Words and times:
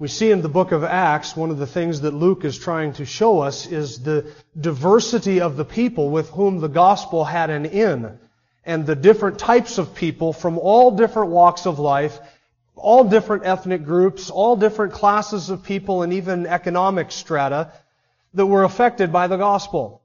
We 0.00 0.06
see 0.06 0.30
in 0.30 0.42
the 0.42 0.48
book 0.48 0.70
of 0.70 0.84
Acts, 0.84 1.36
one 1.36 1.50
of 1.50 1.58
the 1.58 1.66
things 1.66 2.02
that 2.02 2.14
Luke 2.14 2.44
is 2.44 2.56
trying 2.56 2.92
to 2.94 3.04
show 3.04 3.40
us 3.40 3.66
is 3.66 4.00
the 4.00 4.30
diversity 4.60 5.40
of 5.40 5.56
the 5.56 5.64
people 5.64 6.10
with 6.10 6.30
whom 6.30 6.60
the 6.60 6.68
gospel 6.68 7.24
had 7.24 7.50
an 7.50 7.64
in, 7.66 8.16
and 8.64 8.86
the 8.86 8.94
different 8.94 9.40
types 9.40 9.76
of 9.76 9.96
people 9.96 10.32
from 10.32 10.56
all 10.56 10.92
different 10.92 11.30
walks 11.30 11.66
of 11.66 11.80
life, 11.80 12.20
all 12.76 13.02
different 13.02 13.44
ethnic 13.44 13.84
groups, 13.84 14.30
all 14.30 14.54
different 14.54 14.92
classes 14.92 15.50
of 15.50 15.64
people, 15.64 16.04
and 16.04 16.12
even 16.12 16.46
economic 16.46 17.10
strata 17.10 17.72
that 18.34 18.46
were 18.46 18.62
affected 18.62 19.10
by 19.10 19.26
the 19.26 19.36
gospel. 19.36 20.00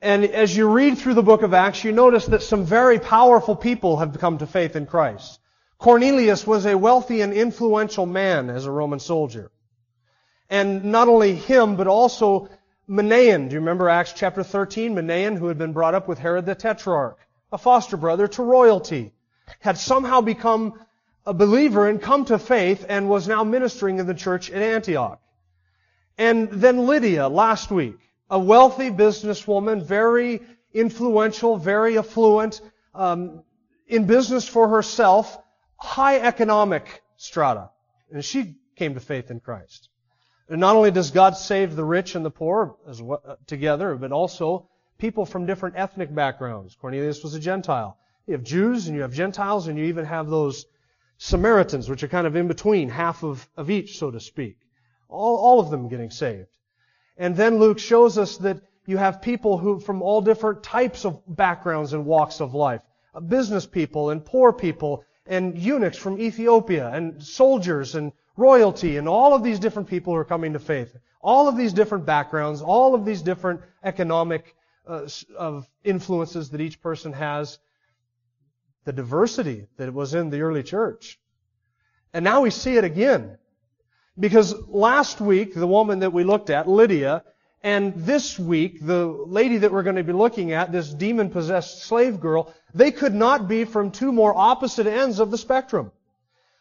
And 0.00 0.24
as 0.24 0.56
you 0.56 0.70
read 0.70 0.98
through 0.98 1.14
the 1.14 1.22
book 1.24 1.42
of 1.42 1.52
Acts, 1.52 1.82
you 1.82 1.90
notice 1.90 2.26
that 2.26 2.44
some 2.44 2.64
very 2.64 3.00
powerful 3.00 3.56
people 3.56 3.96
have 3.96 4.16
come 4.20 4.38
to 4.38 4.46
faith 4.46 4.76
in 4.76 4.86
Christ. 4.86 5.39
Cornelius 5.80 6.46
was 6.46 6.66
a 6.66 6.76
wealthy 6.76 7.22
and 7.22 7.32
influential 7.32 8.04
man 8.04 8.50
as 8.50 8.66
a 8.66 8.70
Roman 8.70 9.00
soldier. 9.00 9.50
And 10.50 10.84
not 10.84 11.08
only 11.08 11.34
him, 11.34 11.76
but 11.76 11.86
also 11.86 12.50
Manaen. 12.86 13.48
Do 13.48 13.54
you 13.54 13.60
remember 13.60 13.88
Acts 13.88 14.12
chapter 14.14 14.42
13? 14.42 14.94
Manaen, 14.94 15.38
who 15.38 15.46
had 15.46 15.56
been 15.56 15.72
brought 15.72 15.94
up 15.94 16.06
with 16.06 16.18
Herod 16.18 16.44
the 16.44 16.54
Tetrarch, 16.54 17.16
a 17.50 17.56
foster 17.56 17.96
brother 17.96 18.28
to 18.28 18.42
royalty, 18.42 19.14
had 19.60 19.78
somehow 19.78 20.20
become 20.20 20.78
a 21.24 21.32
believer 21.32 21.88
and 21.88 22.02
come 22.02 22.26
to 22.26 22.38
faith 22.38 22.84
and 22.86 23.08
was 23.08 23.26
now 23.26 23.42
ministering 23.42 23.98
in 23.98 24.06
the 24.06 24.14
church 24.14 24.50
at 24.50 24.60
Antioch. 24.60 25.18
And 26.18 26.50
then 26.50 26.86
Lydia 26.86 27.26
last 27.28 27.70
week, 27.70 27.96
a 28.28 28.38
wealthy 28.38 28.90
businesswoman, 28.90 29.82
very 29.82 30.42
influential, 30.74 31.56
very 31.56 31.96
affluent, 31.96 32.60
um, 32.94 33.44
in 33.86 34.04
business 34.04 34.46
for 34.46 34.68
herself, 34.68 35.38
high 35.80 36.18
economic 36.18 37.02
strata. 37.16 37.70
And 38.12 38.24
she 38.24 38.56
came 38.76 38.94
to 38.94 39.00
faith 39.00 39.30
in 39.30 39.40
Christ. 39.40 39.88
And 40.48 40.60
not 40.60 40.76
only 40.76 40.90
does 40.90 41.10
God 41.10 41.36
save 41.36 41.76
the 41.76 41.84
rich 41.84 42.14
and 42.14 42.24
the 42.24 42.30
poor 42.30 42.76
well, 43.00 43.22
uh, 43.26 43.36
together, 43.46 43.94
but 43.94 44.12
also 44.12 44.68
people 44.98 45.24
from 45.24 45.46
different 45.46 45.76
ethnic 45.76 46.14
backgrounds. 46.14 46.76
Cornelius 46.80 47.22
was 47.22 47.34
a 47.34 47.40
Gentile. 47.40 47.96
You 48.26 48.32
have 48.32 48.42
Jews 48.42 48.86
and 48.86 48.96
you 48.96 49.02
have 49.02 49.12
Gentiles 49.12 49.68
and 49.68 49.78
you 49.78 49.84
even 49.86 50.04
have 50.04 50.28
those 50.28 50.66
Samaritans, 51.18 51.88
which 51.88 52.02
are 52.02 52.08
kind 52.08 52.26
of 52.26 52.36
in 52.36 52.48
between, 52.48 52.88
half 52.88 53.22
of, 53.22 53.48
of 53.56 53.70
each, 53.70 53.98
so 53.98 54.10
to 54.10 54.20
speak. 54.20 54.56
All, 55.08 55.36
all 55.36 55.60
of 55.60 55.70
them 55.70 55.88
getting 55.88 56.10
saved. 56.10 56.48
And 57.16 57.36
then 57.36 57.58
Luke 57.58 57.78
shows 57.78 58.18
us 58.18 58.38
that 58.38 58.60
you 58.86 58.96
have 58.96 59.22
people 59.22 59.58
who, 59.58 59.78
from 59.78 60.02
all 60.02 60.20
different 60.20 60.62
types 60.62 61.04
of 61.04 61.22
backgrounds 61.26 61.92
and 61.92 62.06
walks 62.06 62.40
of 62.40 62.54
life. 62.54 62.80
Uh, 63.14 63.20
business 63.20 63.66
people 63.66 64.10
and 64.10 64.24
poor 64.24 64.52
people 64.52 65.04
and 65.30 65.56
eunuchs 65.56 65.96
from 65.96 66.20
Ethiopia 66.20 66.90
and 66.92 67.22
soldiers 67.22 67.94
and 67.94 68.12
royalty 68.36 68.96
and 68.96 69.08
all 69.08 69.32
of 69.32 69.44
these 69.44 69.60
different 69.60 69.88
people 69.88 70.12
who 70.12 70.18
are 70.18 70.24
coming 70.24 70.52
to 70.52 70.58
faith. 70.58 70.94
All 71.22 71.48
of 71.48 71.56
these 71.56 71.72
different 71.72 72.04
backgrounds, 72.04 72.60
all 72.60 72.94
of 72.94 73.04
these 73.04 73.22
different 73.22 73.60
economic 73.84 74.56
uh, 74.88 75.06
of 75.38 75.68
influences 75.84 76.50
that 76.50 76.60
each 76.60 76.82
person 76.82 77.12
has, 77.12 77.58
the 78.84 78.92
diversity 78.92 79.68
that 79.76 79.94
was 79.94 80.14
in 80.14 80.30
the 80.30 80.40
early 80.40 80.64
church. 80.64 81.20
And 82.12 82.24
now 82.24 82.40
we 82.40 82.50
see 82.50 82.76
it 82.76 82.84
again. 82.84 83.38
Because 84.18 84.52
last 84.66 85.20
week, 85.20 85.54
the 85.54 85.66
woman 85.66 86.00
that 86.00 86.12
we 86.12 86.24
looked 86.24 86.50
at, 86.50 86.68
Lydia, 86.68 87.22
and 87.62 87.94
this 87.94 88.38
week, 88.38 88.84
the 88.84 89.06
lady 89.06 89.58
that 89.58 89.70
we're 89.70 89.82
going 89.82 89.96
to 89.96 90.04
be 90.04 90.14
looking 90.14 90.52
at, 90.52 90.72
this 90.72 90.92
demon-possessed 90.94 91.82
slave 91.82 92.18
girl, 92.18 92.54
they 92.72 92.90
could 92.90 93.14
not 93.14 93.48
be 93.48 93.64
from 93.64 93.90
two 93.90 94.12
more 94.12 94.34
opposite 94.34 94.86
ends 94.86 95.18
of 95.18 95.30
the 95.30 95.36
spectrum. 95.36 95.92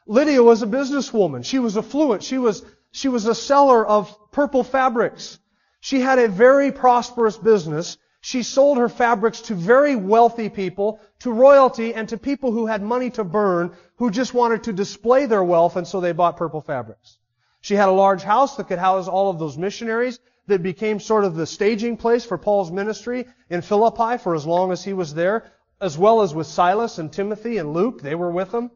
Lydia 0.06 0.44
was 0.44 0.62
a 0.62 0.68
businesswoman. 0.68 1.46
She 1.46 1.60
was 1.60 1.78
affluent. 1.78 2.24
She 2.24 2.38
was, 2.38 2.66
she 2.92 3.08
was 3.08 3.28
a 3.28 3.36
seller 3.36 3.86
of 3.86 4.14
purple 4.32 4.64
fabrics. 4.64 5.40
She 5.80 6.02
had 6.02 6.20
a 6.20 6.28
very 6.28 6.72
prosperous 6.72 7.38
business. 7.38 7.98
She 8.20 8.44
sold 8.44 8.78
her 8.78 8.90
fabrics 8.90 9.40
to 9.44 9.56
very 9.56 9.96
wealthy 9.96 10.50
people, 10.50 11.00
to 11.20 11.32
royalty, 11.32 11.94
and 11.94 12.10
to 12.10 12.18
people 12.18 12.52
who 12.52 12.66
had 12.66 12.82
money 12.82 13.10
to 13.12 13.24
burn, 13.24 13.72
who 13.96 14.12
just 14.12 14.34
wanted 14.34 14.64
to 14.64 14.74
display 14.74 15.28
their 15.28 15.44
wealth, 15.44 15.78
and 15.78 15.88
so 15.88 16.02
they 16.02 16.12
bought 16.12 16.36
purple 16.36 16.60
fabrics. 16.60 17.18
She 17.62 17.76
had 17.76 17.88
a 17.88 17.94
large 17.94 18.24
house 18.24 18.58
that 18.58 18.68
could 18.68 18.80
house 18.80 19.08
all 19.08 19.30
of 19.30 19.40
those 19.40 19.58
missionaries 19.58 20.20
that 20.50 20.62
became 20.62 21.00
sort 21.00 21.24
of 21.24 21.36
the 21.36 21.48
staging 21.48 21.98
place 21.98 22.26
for 22.26 22.38
Paul's 22.38 22.72
ministry 22.72 23.26
in 23.50 23.62
Philippi 23.62 24.18
for 24.18 24.36
as 24.36 24.46
long 24.46 24.72
as 24.72 24.84
he 24.84 24.94
was 24.94 25.14
there, 25.14 25.52
as 25.82 25.98
well 25.98 26.22
as 26.22 26.36
with 26.36 26.48
Silas 26.48 26.98
and 27.00 27.12
Timothy 27.12 27.58
and 27.58 27.74
Luke. 27.74 28.02
They 28.02 28.16
were 28.16 28.32
with 28.32 28.54
him. 28.54 28.72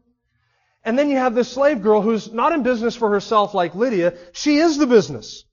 And 0.84 0.98
then 0.98 1.08
you 1.08 1.16
have 1.16 1.34
this 1.34 1.50
slave 1.50 1.82
girl 1.82 2.02
who's 2.02 2.32
not 2.32 2.52
in 2.52 2.62
business 2.62 2.94
for 2.94 3.10
herself 3.10 3.54
like 3.54 3.74
Lydia. 3.74 4.14
She 4.32 4.58
is 4.58 4.76
the 4.76 4.86
business. 4.86 5.44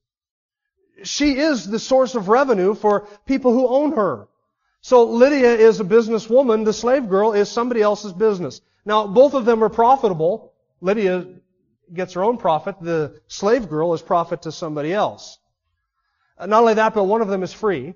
She 1.03 1.37
is 1.37 1.65
the 1.65 1.79
source 1.79 2.15
of 2.15 2.27
revenue 2.27 2.75
for 2.75 3.07
people 3.25 3.53
who 3.53 3.67
own 3.67 3.93
her. 3.93 4.27
So 4.81 5.03
Lydia 5.03 5.55
is 5.55 5.79
a 5.79 5.85
businesswoman. 5.85 6.65
The 6.65 6.73
slave 6.73 7.07
girl 7.07 7.33
is 7.33 7.49
somebody 7.49 7.81
else's 7.81 8.13
business. 8.13 8.61
Now, 8.83 9.07
both 9.07 9.33
of 9.33 9.45
them 9.45 9.63
are 9.63 9.69
profitable. 9.69 10.53
Lydia 10.81 11.27
gets 11.93 12.13
her 12.13 12.23
own 12.23 12.38
profit. 12.38 12.75
The 12.81 13.21
slave 13.27 13.69
girl 13.69 13.93
is 13.93 14.01
profit 14.01 14.43
to 14.43 14.51
somebody 14.51 14.91
else. 14.93 15.38
Uh, 16.41 16.47
not 16.47 16.62
only 16.62 16.74
that, 16.74 16.96
but 16.96 17.03
one 17.03 17.22
of 17.22 17.28
them 17.28 17.44
is 17.44 17.53
free. 17.53 17.94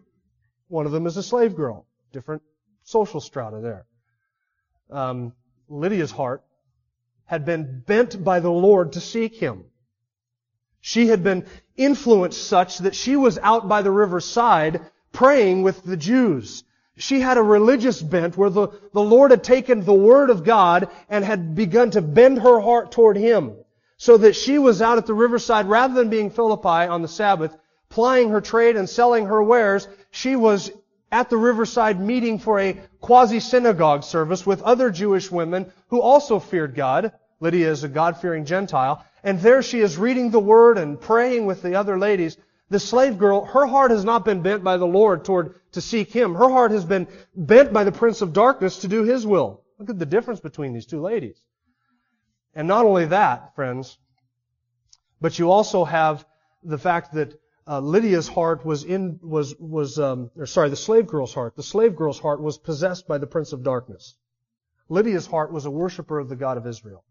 One 0.68 0.86
of 0.86 0.92
them 0.92 1.08
is 1.08 1.18
a 1.18 1.24
slave 1.24 1.56
girl. 1.56 1.88
Different 2.14 2.44
social 2.84 3.20
strata 3.20 3.60
there. 3.60 3.86
Um, 4.92 5.34
Lydia's 5.68 6.12
heart 6.12 6.44
had 7.26 7.44
been 7.44 7.84
bent 7.88 8.24
by 8.24 8.40
the 8.40 8.52
Lord 8.52 8.94
to 8.94 9.02
seek 9.02 9.36
Him. 9.36 9.66
She 10.80 11.08
had 11.08 11.24
been 11.24 11.48
influenced 11.76 12.48
such 12.48 12.78
that 12.80 12.94
she 12.94 13.16
was 13.16 13.40
out 13.40 13.68
by 13.68 13.82
the 13.82 13.90
riverside 13.90 14.82
praying 15.12 15.64
with 15.64 15.84
the 15.84 15.98
Jews. 15.98 16.64
She 16.98 17.20
had 17.20 17.38
a 17.38 17.44
religious 17.44 18.00
bent 18.00 18.38
where 18.38 18.52
the, 18.52 18.68
the 18.94 19.02
Lord 19.02 19.32
had 19.32 19.44
taken 19.44 19.84
the 19.84 19.94
Word 19.94 20.30
of 20.30 20.44
God 20.44 20.90
and 21.10 21.26
had 21.26 21.56
begun 21.56 21.90
to 21.92 22.02
bend 22.02 22.40
her 22.40 22.60
heart 22.60 22.92
toward 22.92 23.18
Him. 23.18 23.56
So 23.98 24.18
that 24.18 24.36
she 24.36 24.60
was 24.60 24.82
out 24.82 25.00
at 25.00 25.08
the 25.08 25.14
riverside 25.14 25.68
rather 25.68 25.96
than 25.96 26.10
being 26.10 26.30
Philippi 26.30 26.68
on 26.68 27.02
the 27.02 27.08
Sabbath, 27.08 27.58
plying 27.90 28.30
her 28.30 28.42
trade 28.42 28.76
and 28.76 28.90
selling 28.90 29.26
her 29.26 29.42
wares, 29.42 29.88
she 30.12 30.36
was 30.36 30.72
at 31.12 31.30
the 31.30 31.38
riverside 31.38 32.00
meeting 32.00 32.40
for 32.40 32.60
a 32.60 32.80
quasi-synagogue 33.00 34.04
service 34.04 34.46
with 34.46 34.62
other 34.64 34.90
Jewish 34.90 35.32
women 35.32 35.72
who 35.90 36.02
also 36.02 36.40
feared 36.40 36.76
God. 36.76 37.14
Lydia 37.40 37.70
is 37.70 37.84
a 37.84 37.90
God-fearing 37.90 38.46
Gentile. 38.46 39.06
And 39.24 39.40
there 39.40 39.62
she 39.62 39.80
is 39.80 39.98
reading 39.98 40.32
the 40.32 40.40
Word 40.40 40.78
and 40.78 41.00
praying 41.00 41.46
with 41.46 41.62
the 41.62 41.76
other 41.76 41.98
ladies. 41.98 42.38
The 42.70 42.80
slave 42.80 43.18
girl, 43.18 43.46
her 43.46 43.66
heart 43.66 43.92
has 43.92 44.04
not 44.04 44.26
been 44.26 44.42
bent 44.42 44.64
by 44.64 44.78
the 44.78 44.88
Lord 44.88 45.24
toward 45.24 45.56
to 45.74 45.82
seek 45.82 46.12
Him. 46.12 46.34
Her 46.34 46.50
heart 46.50 46.72
has 46.72 46.86
been 46.86 47.08
bent 47.36 47.72
by 47.72 47.84
the 47.84 47.92
Prince 47.92 48.22
of 48.22 48.34
Darkness 48.34 48.80
to 48.80 48.88
do 48.88 49.04
His 49.04 49.26
will. 49.26 49.62
Look 49.78 49.90
at 49.90 50.00
the 50.00 50.06
difference 50.06 50.40
between 50.40 50.74
these 50.74 50.86
two 50.86 51.02
ladies. 51.02 51.42
And 52.56 52.68
not 52.68 52.86
only 52.86 53.06
that, 53.08 53.54
friends, 53.56 53.98
but 55.22 55.38
you 55.38 55.52
also 55.52 55.86
have 55.86 56.26
the 56.64 56.78
fact 56.78 57.14
that 57.14 57.40
uh, 57.68 57.80
Lydia's 57.80 58.28
heart 58.28 58.66
was 58.66 58.84
in 58.84 59.20
was 59.22 59.56
was 59.60 59.98
um, 59.98 60.30
or 60.38 60.46
sorry, 60.46 60.70
the 60.70 60.76
slave 60.76 61.08
girl's 61.08 61.34
heart. 61.34 61.56
The 61.56 61.64
slave 61.64 61.96
girl's 61.96 62.20
heart 62.20 62.42
was 62.42 62.58
possessed 62.58 63.08
by 63.08 63.18
the 63.18 63.28
prince 63.28 63.54
of 63.54 63.64
darkness. 63.64 64.16
Lydia's 64.88 65.26
heart 65.26 65.52
was 65.52 65.66
a 65.66 65.72
worshiper 65.72 66.20
of 66.20 66.30
the 66.30 66.36
God 66.36 66.58
of 66.58 66.68
Israel. 66.68 67.04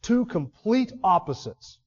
Two 0.00 0.24
complete 0.24 0.92
opposites. 1.02 1.78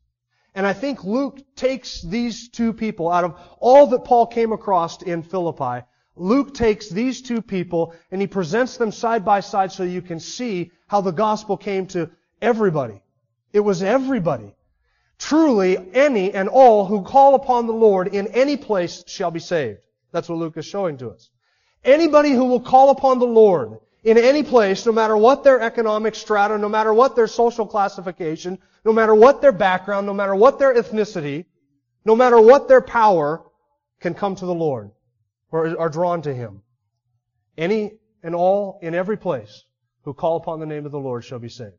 And 0.53 0.65
I 0.65 0.73
think 0.73 1.03
Luke 1.03 1.39
takes 1.55 2.01
these 2.01 2.49
two 2.49 2.73
people 2.73 3.09
out 3.09 3.23
of 3.23 3.39
all 3.59 3.87
that 3.87 4.05
Paul 4.05 4.27
came 4.27 4.51
across 4.51 5.01
in 5.01 5.23
Philippi. 5.23 5.85
Luke 6.15 6.53
takes 6.53 6.89
these 6.89 7.21
two 7.21 7.41
people 7.41 7.93
and 8.11 8.21
he 8.21 8.27
presents 8.27 8.77
them 8.77 8.91
side 8.91 9.23
by 9.23 9.39
side 9.39 9.71
so 9.71 9.83
you 9.83 10.01
can 10.01 10.19
see 10.19 10.71
how 10.87 11.01
the 11.01 11.11
gospel 11.11 11.57
came 11.57 11.85
to 11.87 12.09
everybody. 12.41 13.01
It 13.53 13.59
was 13.59 13.83
everybody. 13.83 14.55
Truly, 15.19 15.77
any 15.93 16.33
and 16.33 16.47
all 16.47 16.85
who 16.85 17.01
call 17.01 17.35
upon 17.35 17.65
the 17.67 17.73
Lord 17.73 18.07
in 18.13 18.27
any 18.27 18.55
place 18.57 19.03
shall 19.07 19.31
be 19.31 19.39
saved. 19.39 19.79
That's 20.11 20.29
what 20.29 20.37
Luke 20.37 20.57
is 20.57 20.65
showing 20.65 20.97
to 20.97 21.09
us. 21.09 21.29
Anybody 21.83 22.31
who 22.31 22.45
will 22.45 22.59
call 22.59 22.89
upon 22.91 23.19
the 23.19 23.25
Lord 23.25 23.79
in 24.03 24.17
any 24.17 24.43
place, 24.43 24.85
no 24.85 24.91
matter 24.91 25.17
what 25.17 25.43
their 25.43 25.59
economic 25.59 26.15
strata, 26.15 26.57
no 26.57 26.69
matter 26.69 26.93
what 26.93 27.15
their 27.15 27.27
social 27.27 27.65
classification, 27.65 28.59
no 28.85 28.93
matter 28.93 29.13
what 29.13 29.41
their 29.41 29.51
background, 29.51 30.05
no 30.05 30.13
matter 30.13 30.35
what 30.35 30.59
their 30.59 30.73
ethnicity, 30.73 31.45
no 32.05 32.15
matter 32.15 32.39
what 32.39 32.67
their 32.67 32.81
power, 32.81 33.43
can 33.99 34.13
come 34.13 34.35
to 34.35 34.45
the 34.45 34.53
Lord 34.53 34.91
or 35.51 35.77
are 35.79 35.89
drawn 35.89 36.21
to 36.21 36.33
Him. 36.33 36.61
Any 37.57 37.93
and 38.23 38.35
all 38.35 38.79
in 38.81 38.93
every 38.93 39.17
place 39.17 39.63
who 40.03 40.13
call 40.13 40.37
upon 40.37 40.59
the 40.59 40.65
name 40.65 40.85
of 40.85 40.91
the 40.91 40.99
Lord 40.99 41.23
shall 41.23 41.39
be 41.39 41.49
saved. 41.49 41.75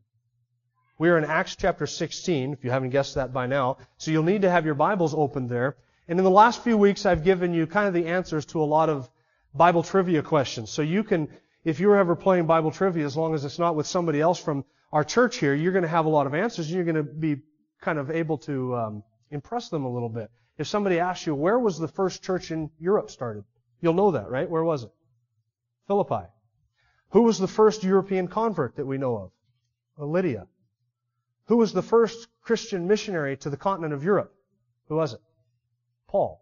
We 0.99 1.07
are 1.07 1.17
in 1.17 1.23
Acts 1.23 1.55
chapter 1.55 1.87
16, 1.87 2.51
if 2.51 2.65
you 2.65 2.71
haven't 2.71 2.89
guessed 2.89 3.15
that 3.15 3.31
by 3.31 3.47
now. 3.47 3.77
So 3.97 4.11
you'll 4.11 4.23
need 4.23 4.41
to 4.41 4.49
have 4.49 4.65
your 4.65 4.75
Bibles 4.75 5.13
open 5.15 5.47
there. 5.47 5.77
And 6.09 6.19
in 6.19 6.25
the 6.25 6.29
last 6.29 6.61
few 6.61 6.77
weeks, 6.77 7.05
I've 7.05 7.23
given 7.23 7.53
you 7.53 7.67
kind 7.67 7.87
of 7.87 7.93
the 7.93 8.07
answers 8.07 8.45
to 8.47 8.61
a 8.61 8.65
lot 8.65 8.89
of 8.89 9.09
Bible 9.55 9.81
trivia 9.81 10.21
questions. 10.21 10.69
So 10.69 10.81
you 10.81 11.05
can, 11.05 11.29
if 11.63 11.79
you're 11.79 11.95
ever 11.95 12.17
playing 12.17 12.47
Bible 12.47 12.69
trivia, 12.69 13.05
as 13.05 13.15
long 13.15 13.33
as 13.33 13.45
it's 13.45 13.57
not 13.57 13.77
with 13.77 13.87
somebody 13.87 14.19
else 14.19 14.39
from 14.39 14.65
our 14.91 15.05
church 15.05 15.37
here, 15.37 15.55
you're 15.55 15.71
going 15.71 15.83
to 15.83 15.87
have 15.87 16.05
a 16.05 16.09
lot 16.09 16.27
of 16.27 16.33
answers 16.33 16.65
and 16.65 16.75
you're 16.75 16.83
going 16.83 16.95
to 16.95 17.03
be 17.03 17.37
kind 17.79 17.97
of 17.97 18.11
able 18.11 18.37
to 18.39 18.75
um, 18.75 19.03
impress 19.31 19.69
them 19.69 19.85
a 19.85 19.89
little 19.89 20.09
bit. 20.09 20.29
If 20.57 20.67
somebody 20.67 20.99
asks 20.99 21.25
you, 21.25 21.33
where 21.33 21.57
was 21.57 21.79
the 21.79 21.87
first 21.87 22.23
church 22.23 22.51
in 22.51 22.71
Europe 22.77 23.09
started? 23.09 23.45
You'll 23.79 23.93
know 23.93 24.11
that, 24.11 24.29
right? 24.29 24.49
Where 24.49 24.65
was 24.65 24.83
it? 24.83 24.91
Philippi. 25.87 26.27
Who 27.11 27.21
was 27.21 27.39
the 27.39 27.47
first 27.47 27.85
European 27.85 28.27
convert 28.27 28.75
that 28.75 28.85
we 28.85 28.97
know 28.97 29.15
of? 29.15 29.31
Lydia. 29.97 30.47
Who 31.49 31.57
was 31.57 31.73
the 31.73 31.81
first 31.81 32.27
Christian 32.43 32.87
missionary 32.87 33.35
to 33.37 33.49
the 33.49 33.57
continent 33.57 33.95
of 33.95 34.03
Europe? 34.03 34.31
Who 34.87 34.95
was 34.95 35.13
it? 35.13 35.21
Paul. 36.07 36.39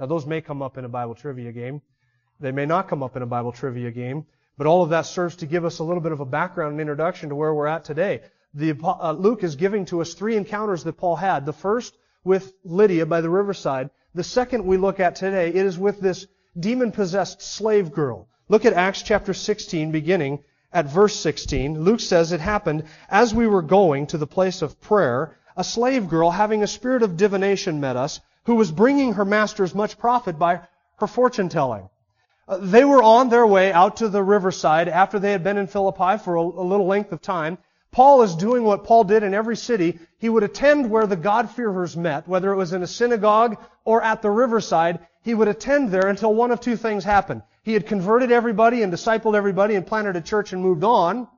Now 0.00 0.06
those 0.06 0.26
may 0.26 0.40
come 0.40 0.62
up 0.62 0.76
in 0.76 0.84
a 0.84 0.88
Bible 0.88 1.14
trivia 1.14 1.52
game. 1.52 1.80
They 2.40 2.50
may 2.50 2.66
not 2.66 2.88
come 2.88 3.04
up 3.04 3.16
in 3.16 3.22
a 3.22 3.26
Bible 3.26 3.52
trivia 3.52 3.92
game. 3.92 4.26
But 4.58 4.66
all 4.66 4.82
of 4.82 4.90
that 4.90 5.06
serves 5.06 5.36
to 5.36 5.46
give 5.46 5.64
us 5.64 5.78
a 5.78 5.84
little 5.84 6.02
bit 6.02 6.10
of 6.10 6.18
a 6.18 6.26
background 6.26 6.72
and 6.72 6.80
introduction 6.80 7.28
to 7.28 7.36
where 7.36 7.54
we're 7.54 7.68
at 7.68 7.84
today. 7.84 8.22
The, 8.52 8.76
uh, 8.82 9.12
Luke 9.12 9.44
is 9.44 9.54
giving 9.54 9.84
to 9.86 10.00
us 10.00 10.12
three 10.12 10.36
encounters 10.36 10.82
that 10.84 10.94
Paul 10.94 11.14
had. 11.14 11.46
The 11.46 11.52
first 11.52 11.96
with 12.24 12.52
Lydia 12.64 13.06
by 13.06 13.20
the 13.20 13.30
riverside. 13.30 13.90
The 14.14 14.24
second 14.24 14.66
we 14.66 14.76
look 14.76 14.98
at 14.98 15.14
today, 15.14 15.50
it 15.50 15.54
is 15.54 15.78
with 15.78 16.00
this 16.00 16.26
demon-possessed 16.58 17.40
slave 17.40 17.92
girl. 17.92 18.26
Look 18.48 18.64
at 18.64 18.72
Acts 18.72 19.02
chapter 19.02 19.34
16, 19.34 19.92
beginning 19.92 20.42
at 20.72 20.86
verse 20.86 21.14
16, 21.16 21.82
Luke 21.82 22.00
says 22.00 22.32
it 22.32 22.40
happened 22.40 22.84
as 23.08 23.34
we 23.34 23.46
were 23.46 23.62
going 23.62 24.06
to 24.08 24.18
the 24.18 24.26
place 24.26 24.62
of 24.62 24.80
prayer, 24.80 25.36
a 25.56 25.64
slave 25.64 26.08
girl 26.08 26.30
having 26.30 26.62
a 26.62 26.66
spirit 26.66 27.02
of 27.02 27.16
divination 27.16 27.80
met 27.80 27.96
us, 27.96 28.20
who 28.44 28.54
was 28.54 28.72
bringing 28.72 29.14
her 29.14 29.24
masters 29.24 29.74
much 29.74 29.98
profit 29.98 30.38
by 30.38 30.60
her 30.96 31.06
fortune 31.06 31.48
telling. 31.48 31.88
Uh, 32.48 32.58
they 32.60 32.84
were 32.84 33.02
on 33.02 33.28
their 33.28 33.46
way 33.46 33.72
out 33.72 33.96
to 33.96 34.08
the 34.08 34.22
riverside 34.22 34.88
after 34.88 35.18
they 35.18 35.32
had 35.32 35.44
been 35.44 35.58
in 35.58 35.66
Philippi 35.66 36.18
for 36.18 36.36
a, 36.36 36.42
a 36.42 36.66
little 36.66 36.86
length 36.86 37.12
of 37.12 37.22
time. 37.22 37.58
Paul 37.92 38.22
is 38.22 38.34
doing 38.34 38.64
what 38.64 38.84
Paul 38.84 39.04
did 39.04 39.22
in 39.22 39.34
every 39.34 39.56
city. 39.56 39.98
He 40.18 40.28
would 40.28 40.42
attend 40.42 40.90
where 40.90 41.06
the 41.06 41.16
God-fearers 41.16 41.96
met, 41.96 42.26
whether 42.26 42.50
it 42.50 42.56
was 42.56 42.72
in 42.72 42.82
a 42.82 42.86
synagogue 42.86 43.58
or 43.84 44.02
at 44.02 44.22
the 44.22 44.30
riverside. 44.30 45.00
He 45.22 45.34
would 45.34 45.48
attend 45.48 45.90
there 45.90 46.08
until 46.08 46.34
one 46.34 46.50
of 46.50 46.60
two 46.60 46.76
things 46.76 47.04
happened. 47.04 47.42
He 47.62 47.74
had 47.74 47.86
converted 47.86 48.32
everybody 48.32 48.82
and 48.82 48.92
discipled 48.92 49.36
everybody 49.36 49.74
and 49.74 49.86
planted 49.86 50.16
a 50.16 50.20
church 50.20 50.52
and 50.52 50.62
moved 50.62 50.84
on, 50.84 51.28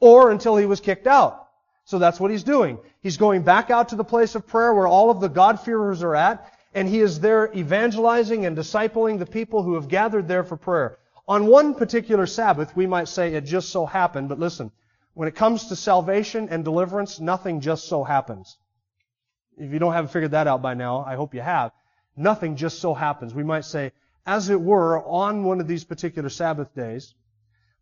or 0.00 0.30
until 0.30 0.56
he 0.56 0.66
was 0.66 0.80
kicked 0.80 1.06
out. 1.06 1.48
So 1.84 1.98
that's 1.98 2.18
what 2.18 2.30
he's 2.30 2.42
doing. 2.44 2.78
He's 3.00 3.18
going 3.18 3.42
back 3.42 3.70
out 3.70 3.90
to 3.90 3.96
the 3.96 4.04
place 4.04 4.34
of 4.34 4.46
prayer 4.46 4.72
where 4.72 4.86
all 4.86 5.10
of 5.10 5.20
the 5.20 5.28
God-fearers 5.28 6.02
are 6.02 6.16
at, 6.16 6.50
and 6.72 6.88
he 6.88 7.00
is 7.00 7.20
there 7.20 7.52
evangelizing 7.54 8.46
and 8.46 8.56
discipling 8.56 9.18
the 9.18 9.26
people 9.26 9.62
who 9.62 9.74
have 9.74 9.88
gathered 9.88 10.26
there 10.26 10.42
for 10.42 10.56
prayer. 10.56 10.98
On 11.28 11.46
one 11.46 11.74
particular 11.74 12.26
Sabbath, 12.26 12.74
we 12.74 12.86
might 12.86 13.08
say 13.08 13.34
it 13.34 13.42
just 13.42 13.68
so 13.68 13.86
happened, 13.86 14.28
but 14.28 14.38
listen, 14.38 14.72
when 15.12 15.28
it 15.28 15.36
comes 15.36 15.66
to 15.66 15.76
salvation 15.76 16.48
and 16.50 16.64
deliverance, 16.64 17.20
nothing 17.20 17.60
just 17.60 17.86
so 17.86 18.02
happens. 18.02 18.56
If 19.56 19.72
you 19.72 19.78
don't 19.78 19.92
have 19.92 20.10
figured 20.10 20.32
that 20.32 20.48
out 20.48 20.62
by 20.62 20.74
now, 20.74 21.04
I 21.06 21.14
hope 21.14 21.34
you 21.34 21.40
have. 21.40 21.70
Nothing 22.16 22.56
just 22.56 22.80
so 22.80 22.94
happens. 22.94 23.34
We 23.34 23.44
might 23.44 23.64
say, 23.64 23.92
as 24.26 24.48
it 24.48 24.60
were, 24.60 25.02
on 25.04 25.44
one 25.44 25.60
of 25.60 25.68
these 25.68 25.84
particular 25.84 26.28
Sabbath 26.28 26.74
days, 26.74 27.14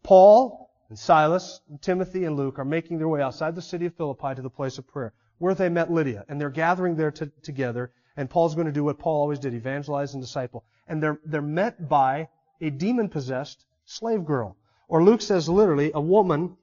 Paul 0.03 0.71
and 0.89 0.99
Silas, 0.99 1.61
and 1.71 1.81
Timothy 1.81 2.25
and 2.25 2.37
Luke 2.37 2.59
are 2.59 2.65
making 2.65 2.99
their 2.99 3.09
way 3.09 3.23
outside 3.23 3.55
the 3.55 3.63
city 3.63 3.87
of 3.87 3.95
Philippi 3.95 4.35
to 4.35 4.43
the 4.43 4.51
place 4.51 4.79
of 4.79 4.87
prayer, 4.87 5.15
where 5.39 5.55
they 5.55 5.69
met 5.69 5.91
Lydia, 5.91 6.25
and 6.29 6.41
they're 6.41 6.51
gathering 6.51 6.97
there 6.97 7.11
to, 7.13 7.31
together, 7.43 7.93
and 8.17 8.29
Paul's 8.29 8.55
going 8.55 8.67
to 8.67 8.73
do 8.73 8.85
what 8.85 8.99
Paul 8.99 9.21
always 9.21 9.39
did, 9.39 9.55
evangelize 9.55 10.15
and 10.15 10.23
disciple. 10.23 10.65
And 10.87 11.03
they're, 11.03 11.19
they're 11.25 11.41
met 11.41 11.89
by 11.89 12.29
a 12.61 12.71
demon-possessed 12.71 13.65
slave 13.85 14.25
girl. 14.25 14.57
Or 14.89 15.03
Luke 15.03 15.23
says 15.23 15.49
literally, 15.49 15.93
a 15.95 16.01
woman, 16.01 16.57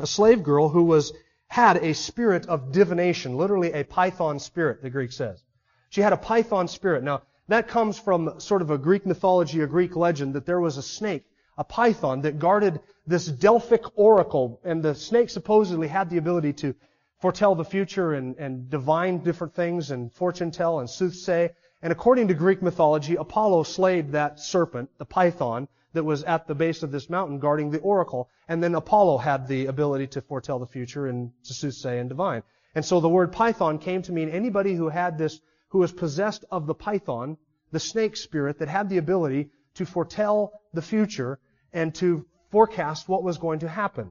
a 0.00 0.06
slave 0.06 0.42
girl 0.42 0.68
who 0.68 0.84
was, 0.84 1.12
had 1.48 1.76
a 1.78 1.92
spirit 1.92 2.46
of 2.46 2.72
divination, 2.72 3.36
literally 3.36 3.72
a 3.72 3.84
python 3.84 4.38
spirit, 4.38 4.82
the 4.82 4.90
Greek 4.90 5.12
says. 5.12 5.42
She 5.90 6.00
had 6.00 6.12
a 6.12 6.16
python 6.16 6.68
spirit. 6.68 7.02
Now, 7.02 7.22
that 7.48 7.68
comes 7.68 7.98
from 7.98 8.38
sort 8.38 8.62
of 8.62 8.70
a 8.70 8.78
Greek 8.78 9.06
mythology, 9.06 9.60
a 9.60 9.66
Greek 9.66 9.96
legend, 9.96 10.34
that 10.34 10.46
there 10.46 10.60
was 10.60 10.76
a 10.76 10.82
snake, 10.82 11.24
a 11.56 11.64
python, 11.64 12.20
that 12.22 12.38
guarded 12.38 12.80
this 13.06 13.26
Delphic 13.26 13.84
oracle, 13.98 14.60
and 14.64 14.82
the 14.82 14.94
snake 14.94 15.30
supposedly 15.30 15.88
had 15.88 16.10
the 16.10 16.18
ability 16.18 16.52
to 16.52 16.74
foretell 17.20 17.54
the 17.54 17.64
future 17.64 18.12
and, 18.12 18.36
and 18.36 18.70
divine 18.70 19.18
different 19.18 19.54
things 19.54 19.90
and 19.90 20.12
fortune 20.12 20.50
tell 20.50 20.78
and 20.80 20.88
soothsay. 20.88 21.50
And 21.82 21.92
according 21.92 22.28
to 22.28 22.34
Greek 22.34 22.62
mythology, 22.62 23.16
Apollo 23.16 23.64
slayed 23.64 24.12
that 24.12 24.38
serpent, 24.38 24.90
the 24.98 25.04
python, 25.04 25.68
that 25.94 26.04
was 26.04 26.22
at 26.24 26.46
the 26.46 26.54
base 26.54 26.82
of 26.82 26.92
this 26.92 27.08
mountain 27.08 27.38
guarding 27.38 27.70
the 27.70 27.80
oracle. 27.80 28.28
And 28.46 28.62
then 28.62 28.74
Apollo 28.74 29.18
had 29.18 29.48
the 29.48 29.66
ability 29.66 30.06
to 30.08 30.20
foretell 30.20 30.58
the 30.58 30.66
future 30.66 31.06
and 31.06 31.32
to 31.44 31.54
soothsay 31.54 31.98
and 31.98 32.08
divine. 32.08 32.42
And 32.74 32.84
so 32.84 33.00
the 33.00 33.08
word 33.08 33.32
python 33.32 33.78
came 33.78 34.02
to 34.02 34.12
mean 34.12 34.28
anybody 34.28 34.74
who 34.74 34.88
had 34.90 35.16
this 35.16 35.40
who 35.68 35.78
was 35.78 35.92
possessed 35.92 36.44
of 36.50 36.66
the 36.66 36.74
python, 36.74 37.36
the 37.72 37.80
snake 37.80 38.16
spirit 38.16 38.58
that 38.58 38.68
had 38.68 38.88
the 38.88 38.98
ability 38.98 39.50
to 39.74 39.84
foretell 39.84 40.52
the 40.72 40.82
future 40.82 41.38
and 41.72 41.94
to 41.94 42.26
forecast 42.50 43.08
what 43.08 43.22
was 43.22 43.38
going 43.38 43.60
to 43.60 43.68
happen. 43.68 44.10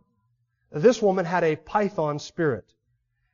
This 0.72 1.02
woman 1.02 1.26
had 1.26 1.44
a 1.44 1.56
python 1.56 2.20
spirit. 2.20 2.66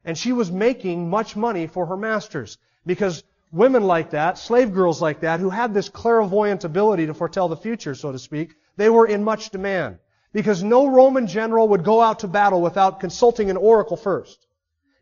And 0.06 0.18
she 0.18 0.34
was 0.34 0.52
making 0.52 1.10
much 1.10 1.36
money 1.36 1.68
for 1.68 1.86
her 1.88 1.98
masters 1.98 2.58
because 2.86 3.24
women 3.52 3.84
like 3.84 4.12
that, 4.12 4.38
slave 4.38 4.74
girls 4.74 5.02
like 5.02 5.22
that, 5.22 5.40
who 5.40 5.50
had 5.50 5.74
this 5.74 5.90
clairvoyant 5.90 6.64
ability 6.64 7.06
to 7.08 7.14
foretell 7.14 7.48
the 7.48 7.58
future, 7.58 7.96
so 7.96 8.12
to 8.12 8.20
speak, 8.20 8.56
they 8.76 8.90
were 8.90 9.08
in 9.08 9.24
much 9.24 9.50
demand. 9.50 10.00
Because 10.32 10.64
no 10.64 10.88
Roman 10.88 11.28
general 11.28 11.70
would 11.70 11.84
go 11.84 12.02
out 12.02 12.20
to 12.20 12.28
battle 12.28 12.62
without 12.62 13.00
consulting 13.00 13.50
an 13.50 13.58
oracle 13.58 13.98
first. 13.98 14.48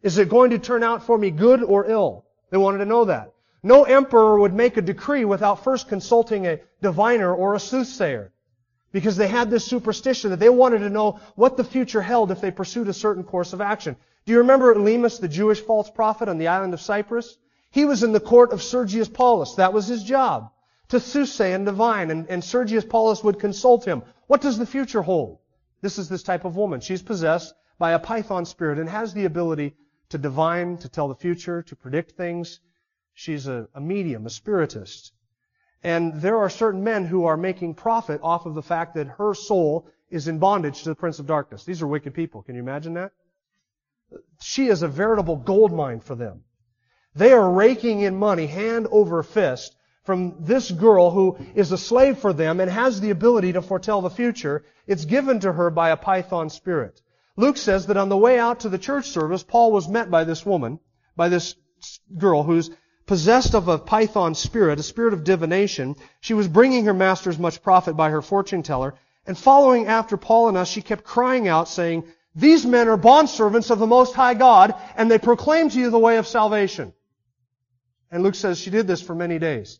Is 0.04 0.18
it 0.18 0.30
going 0.30 0.52
to 0.52 0.60
turn 0.60 0.84
out 0.84 1.04
for 1.04 1.18
me 1.18 1.32
good 1.32 1.64
or 1.64 1.86
ill? 1.90 2.26
They 2.52 2.58
wanted 2.58 2.80
to 2.80 2.86
know 2.86 3.06
that. 3.06 3.34
No 3.64 3.86
emperor 3.86 4.40
would 4.40 4.54
make 4.54 4.78
a 4.78 4.82
decree 4.82 5.26
without 5.26 5.64
first 5.64 5.88
consulting 5.88 6.46
a 6.46 6.60
diviner 6.82 7.34
or 7.34 7.56
a 7.56 7.60
soothsayer. 7.60 8.32
Because 8.92 9.16
they 9.16 9.28
had 9.28 9.50
this 9.50 9.66
superstition 9.66 10.32
that 10.32 10.40
they 10.40 10.50
wanted 10.50 10.80
to 10.80 10.90
know 10.90 11.20
what 11.36 11.56
the 11.56 11.64
future 11.64 12.02
held 12.02 12.30
if 12.30 12.42
they 12.42 12.52
pursued 12.52 12.90
a 12.90 12.94
certain 12.94 13.24
course 13.24 13.54
of 13.54 13.62
action. 13.62 13.96
Do 14.26 14.34
you 14.34 14.40
remember 14.40 14.76
Elymas, 14.76 15.20
the 15.20 15.28
Jewish 15.28 15.62
false 15.62 15.90
prophet 15.90 16.28
on 16.28 16.38
the 16.38 16.50
island 16.50 16.74
of 16.74 16.82
Cyprus? 16.82 17.38
He 17.72 17.86
was 17.86 18.04
in 18.04 18.12
the 18.12 18.20
court 18.20 18.52
of 18.52 18.62
Sergius 18.62 19.08
Paulus. 19.08 19.56
That 19.56 19.74
was 19.74 19.88
his 19.88 20.04
job. 20.04 20.52
To 20.90 20.98
soothsay 20.98 21.56
and 21.56 21.66
divine. 21.66 22.12
And, 22.12 22.28
and 22.28 22.44
Sergius 22.44 22.84
Paulus 22.84 23.24
would 23.24 23.40
consult 23.40 23.86
him. 23.86 24.04
What 24.28 24.42
does 24.42 24.58
the 24.58 24.66
future 24.66 25.02
hold? 25.02 25.40
This 25.82 25.98
is 25.98 26.10
this 26.10 26.24
type 26.24 26.44
of 26.44 26.58
woman. 26.58 26.82
She's 26.82 27.02
possessed 27.02 27.54
by 27.80 27.92
a 27.92 28.00
python 28.00 28.46
spirit 28.46 28.78
and 28.78 28.90
has 28.90 29.14
the 29.14 29.26
ability 29.26 29.76
to 30.12 30.18
divine, 30.18 30.78
to 30.78 30.90
tell 30.90 31.08
the 31.08 31.16
future, 31.16 31.64
to 31.64 31.76
predict 31.76 32.12
things. 32.12 32.60
She's 33.14 33.48
a, 33.48 33.68
a 33.74 33.82
medium, 33.82 34.26
a 34.26 34.30
spiritist. 34.30 35.12
And 35.84 36.22
there 36.22 36.38
are 36.38 36.50
certain 36.50 36.84
men 36.84 37.06
who 37.06 37.26
are 37.26 37.38
making 37.38 37.74
profit 37.74 38.22
off 38.22 38.46
of 38.46 38.54
the 38.54 38.62
fact 38.62 38.96
that 38.96 39.08
her 39.08 39.34
soul 39.34 39.88
is 40.10 40.28
in 40.28 40.40
bondage 40.40 40.84
to 40.84 40.90
the 40.90 40.96
prince 40.96 41.20
of 41.20 41.26
darkness. 41.26 41.64
These 41.64 41.82
are 41.82 41.88
wicked 41.88 42.14
people. 42.14 42.44
Can 42.44 42.56
you 42.56 42.62
imagine 42.62 42.94
that? 42.94 43.12
She 44.42 44.68
is 44.68 44.84
a 44.84 44.88
veritable 44.88 45.38
gold 45.38 45.72
mine 45.72 46.02
for 46.02 46.16
them. 46.16 46.44
They 47.16 47.32
are 47.32 47.50
raking 47.50 48.02
in 48.02 48.16
money 48.16 48.48
hand 48.48 48.88
over 48.92 49.24
fist 49.24 49.76
from 50.04 50.36
this 50.40 50.72
girl 50.72 51.12
who 51.12 51.38
is 51.56 51.72
a 51.72 51.78
slave 51.78 52.18
for 52.18 52.34
them 52.34 52.60
and 52.60 52.70
has 52.70 53.00
the 53.00 53.12
ability 53.12 53.54
to 53.54 53.62
foretell 53.62 54.02
the 54.02 54.10
future. 54.10 54.64
It's 54.88 55.06
given 55.06 55.40
to 55.42 55.54
her 55.54 55.70
by 55.70 55.90
a 55.90 55.98
python 55.98 56.50
spirit. 56.50 57.02
Luke 57.36 57.58
says 57.58 57.88
that 57.88 57.98
on 57.98 58.10
the 58.10 58.18
way 58.18 58.38
out 58.38 58.62
to 58.62 58.70
the 58.70 58.78
church 58.78 59.10
service, 59.10 59.44
Paul 59.44 59.72
was 59.72 59.88
met 59.88 60.12
by 60.12 60.24
this 60.24 60.46
woman, 60.46 60.80
by 61.16 61.30
this 61.30 61.56
girl 62.18 62.44
who's 62.44 62.70
possessed 63.06 63.56
of 63.56 63.68
a 63.68 63.78
python 63.78 64.36
spirit, 64.36 64.80
a 64.80 64.84
spirit 64.84 65.14
of 65.14 65.24
divination. 65.24 65.96
She 66.20 66.34
was 66.34 66.48
bringing 66.48 66.86
her 66.86 66.94
masters 66.94 67.40
much 67.40 67.62
profit 67.62 67.96
by 67.96 68.10
her 68.10 68.22
fortune 68.22 68.64
teller. 68.64 68.96
And 69.26 69.38
following 69.38 69.88
after 69.88 70.18
Paul 70.18 70.50
and 70.50 70.58
us, 70.58 70.68
she 70.68 70.82
kept 70.82 71.04
crying 71.04 71.48
out, 71.48 71.68
saying, 71.68 72.06
These 72.36 72.66
men 72.66 72.88
are 72.88 72.98
bondservants 72.98 73.70
of 73.72 73.80
the 73.80 73.88
Most 73.88 74.16
High 74.16 74.34
God, 74.34 74.76
and 74.96 75.10
they 75.10 75.20
proclaim 75.20 75.70
to 75.70 75.80
you 75.80 75.90
the 75.90 76.00
way 76.00 76.18
of 76.18 76.28
salvation. 76.28 76.94
And 78.10 78.24
Luke 78.24 78.36
says 78.36 78.60
she 78.60 78.70
did 78.70 78.88
this 78.88 79.02
for 79.02 79.16
many 79.16 79.40
days. 79.40 79.80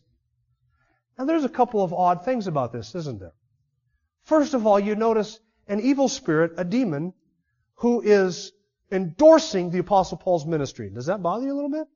Now 1.18 1.26
there's 1.26 1.44
a 1.44 1.50
couple 1.50 1.82
of 1.82 1.92
odd 1.92 2.24
things 2.24 2.46
about 2.46 2.72
this, 2.72 2.94
isn't 2.94 3.20
there? 3.20 3.34
First 4.24 4.54
of 4.54 4.66
all, 4.66 4.80
you 4.80 4.94
notice 4.94 5.38
an 5.68 5.80
evil 5.80 6.08
spirit, 6.08 6.52
a 6.56 6.64
demon, 6.64 7.12
who 7.82 8.00
is 8.00 8.52
endorsing 8.92 9.70
the 9.70 9.80
Apostle 9.80 10.16
Paul's 10.16 10.46
ministry. 10.46 10.88
Does 10.88 11.06
that 11.06 11.20
bother 11.20 11.46
you 11.46 11.52
a 11.52 11.58
little 11.58 11.68
bit? 11.68 11.88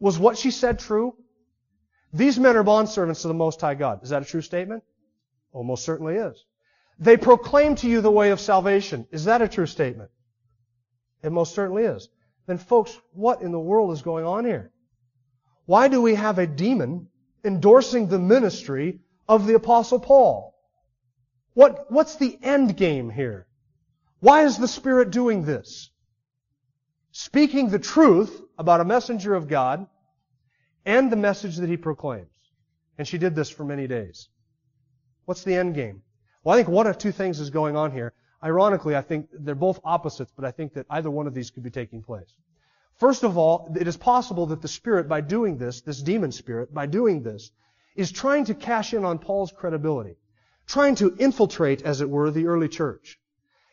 Was 0.00 0.18
what 0.18 0.36
she 0.36 0.50
said 0.50 0.80
true? 0.80 1.14
These 2.12 2.36
men 2.36 2.56
are 2.56 2.64
bondservants 2.64 3.22
to 3.22 3.28
the 3.28 3.34
Most 3.34 3.60
High 3.60 3.76
God. 3.76 4.02
Is 4.02 4.08
that 4.08 4.22
a 4.22 4.24
true 4.24 4.40
statement? 4.40 4.82
Oh, 5.54 5.58
Almost 5.58 5.84
certainly 5.84 6.16
is. 6.16 6.44
They 6.98 7.16
proclaim 7.16 7.76
to 7.76 7.88
you 7.88 8.00
the 8.00 8.10
way 8.10 8.30
of 8.30 8.40
salvation. 8.40 9.06
Is 9.12 9.26
that 9.26 9.42
a 9.42 9.48
true 9.48 9.66
statement? 9.66 10.10
It 11.22 11.30
most 11.30 11.54
certainly 11.54 11.84
is. 11.84 12.08
Then 12.46 12.58
folks, 12.58 12.98
what 13.12 13.42
in 13.42 13.52
the 13.52 13.60
world 13.60 13.92
is 13.92 14.02
going 14.02 14.24
on 14.24 14.44
here? 14.44 14.72
Why 15.66 15.86
do 15.86 16.02
we 16.02 16.16
have 16.16 16.40
a 16.40 16.48
demon 16.48 17.06
endorsing 17.44 18.08
the 18.08 18.18
ministry 18.18 18.98
of 19.28 19.46
the 19.46 19.54
apostle 19.54 20.00
Paul? 20.00 20.52
What, 21.54 21.92
what's 21.92 22.16
the 22.16 22.36
end 22.42 22.76
game 22.76 23.08
here? 23.08 23.46
Why 24.20 24.44
is 24.44 24.58
the 24.58 24.68
Spirit 24.68 25.10
doing 25.10 25.44
this? 25.44 25.90
Speaking 27.12 27.70
the 27.70 27.78
truth 27.78 28.40
about 28.58 28.80
a 28.80 28.84
messenger 28.84 29.34
of 29.34 29.48
God 29.48 29.86
and 30.84 31.10
the 31.10 31.16
message 31.16 31.56
that 31.56 31.68
he 31.68 31.76
proclaims. 31.76 32.28
And 32.98 33.08
she 33.08 33.18
did 33.18 33.34
this 33.34 33.50
for 33.50 33.64
many 33.64 33.86
days. 33.86 34.28
What's 35.24 35.42
the 35.42 35.54
end 35.54 35.74
game? 35.74 36.02
Well, 36.44 36.54
I 36.54 36.58
think 36.58 36.68
one 36.68 36.86
of 36.86 36.98
two 36.98 37.12
things 37.12 37.40
is 37.40 37.50
going 37.50 37.76
on 37.76 37.92
here. 37.92 38.12
Ironically, 38.42 38.96
I 38.96 39.02
think 39.02 39.28
they're 39.32 39.54
both 39.54 39.80
opposites, 39.84 40.32
but 40.34 40.44
I 40.44 40.50
think 40.50 40.74
that 40.74 40.86
either 40.90 41.10
one 41.10 41.26
of 41.26 41.34
these 41.34 41.50
could 41.50 41.62
be 41.62 41.70
taking 41.70 42.02
place. 42.02 42.34
First 42.98 43.22
of 43.22 43.38
all, 43.38 43.74
it 43.78 43.88
is 43.88 43.96
possible 43.96 44.46
that 44.46 44.60
the 44.60 44.68
Spirit, 44.68 45.08
by 45.08 45.22
doing 45.22 45.56
this, 45.56 45.80
this 45.80 46.02
demon 46.02 46.32
spirit, 46.32 46.72
by 46.72 46.86
doing 46.86 47.22
this, 47.22 47.50
is 47.96 48.12
trying 48.12 48.44
to 48.46 48.54
cash 48.54 48.92
in 48.92 49.04
on 49.04 49.18
Paul's 49.18 49.52
credibility. 49.52 50.16
Trying 50.66 50.94
to 50.96 51.16
infiltrate, 51.18 51.82
as 51.82 52.00
it 52.00 52.10
were, 52.10 52.30
the 52.30 52.46
early 52.46 52.68
church. 52.68 53.18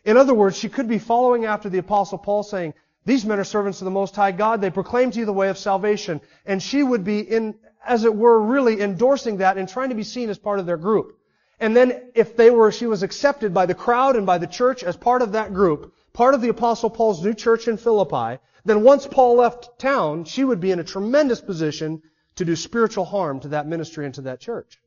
In 0.07 0.15
other 0.15 0.33
words, 0.33 0.57
she 0.57 0.69
could 0.69 0.87
be 0.87 0.99
following 0.99 1.43
after 1.43 1.67
the 1.67 1.79
apostle 1.79 2.17
Paul 2.17 2.41
saying, 2.41 2.73
these 3.03 3.25
men 3.25 3.39
are 3.39 3.43
servants 3.43 3.81
of 3.81 3.85
the 3.85 3.91
Most 3.91 4.15
High 4.15 4.31
God. 4.31 4.61
They 4.61 4.69
proclaim 4.69 5.11
to 5.11 5.19
you 5.19 5.25
the 5.25 5.33
way 5.33 5.49
of 5.49 5.57
salvation. 5.57 6.21
And 6.45 6.63
she 6.63 6.81
would 6.81 7.03
be 7.03 7.19
in, 7.19 7.55
as 7.85 8.05
it 8.05 8.15
were, 8.15 8.41
really 8.41 8.81
endorsing 8.81 9.37
that 9.37 9.57
and 9.57 9.67
trying 9.67 9.89
to 9.89 9.95
be 9.95 10.03
seen 10.03 10.29
as 10.29 10.37
part 10.37 10.61
of 10.61 10.65
their 10.65 10.77
group. 10.77 11.19
And 11.59 11.75
then 11.75 12.11
if 12.15 12.37
they 12.37 12.49
were, 12.49 12.71
she 12.71 12.85
was 12.85 13.03
accepted 13.03 13.53
by 13.53 13.65
the 13.65 13.73
crowd 13.73 14.15
and 14.15 14.25
by 14.25 14.37
the 14.37 14.47
church 14.47 14.81
as 14.81 14.95
part 14.95 15.21
of 15.21 15.33
that 15.33 15.53
group, 15.53 15.93
part 16.13 16.33
of 16.33 16.41
the 16.41 16.49
apostle 16.49 16.89
Paul's 16.89 17.21
new 17.21 17.33
church 17.33 17.67
in 17.67 17.75
Philippi, 17.75 18.41
then 18.63 18.83
once 18.83 19.05
Paul 19.05 19.35
left 19.35 19.77
town, 19.77 20.23
she 20.23 20.45
would 20.45 20.61
be 20.61 20.71
in 20.71 20.79
a 20.79 20.85
tremendous 20.85 21.41
position 21.41 22.01
to 22.35 22.45
do 22.45 22.55
spiritual 22.55 23.03
harm 23.03 23.41
to 23.41 23.49
that 23.49 23.67
ministry 23.67 24.05
and 24.05 24.15
to 24.15 24.21
that 24.21 24.39
church. 24.39 24.79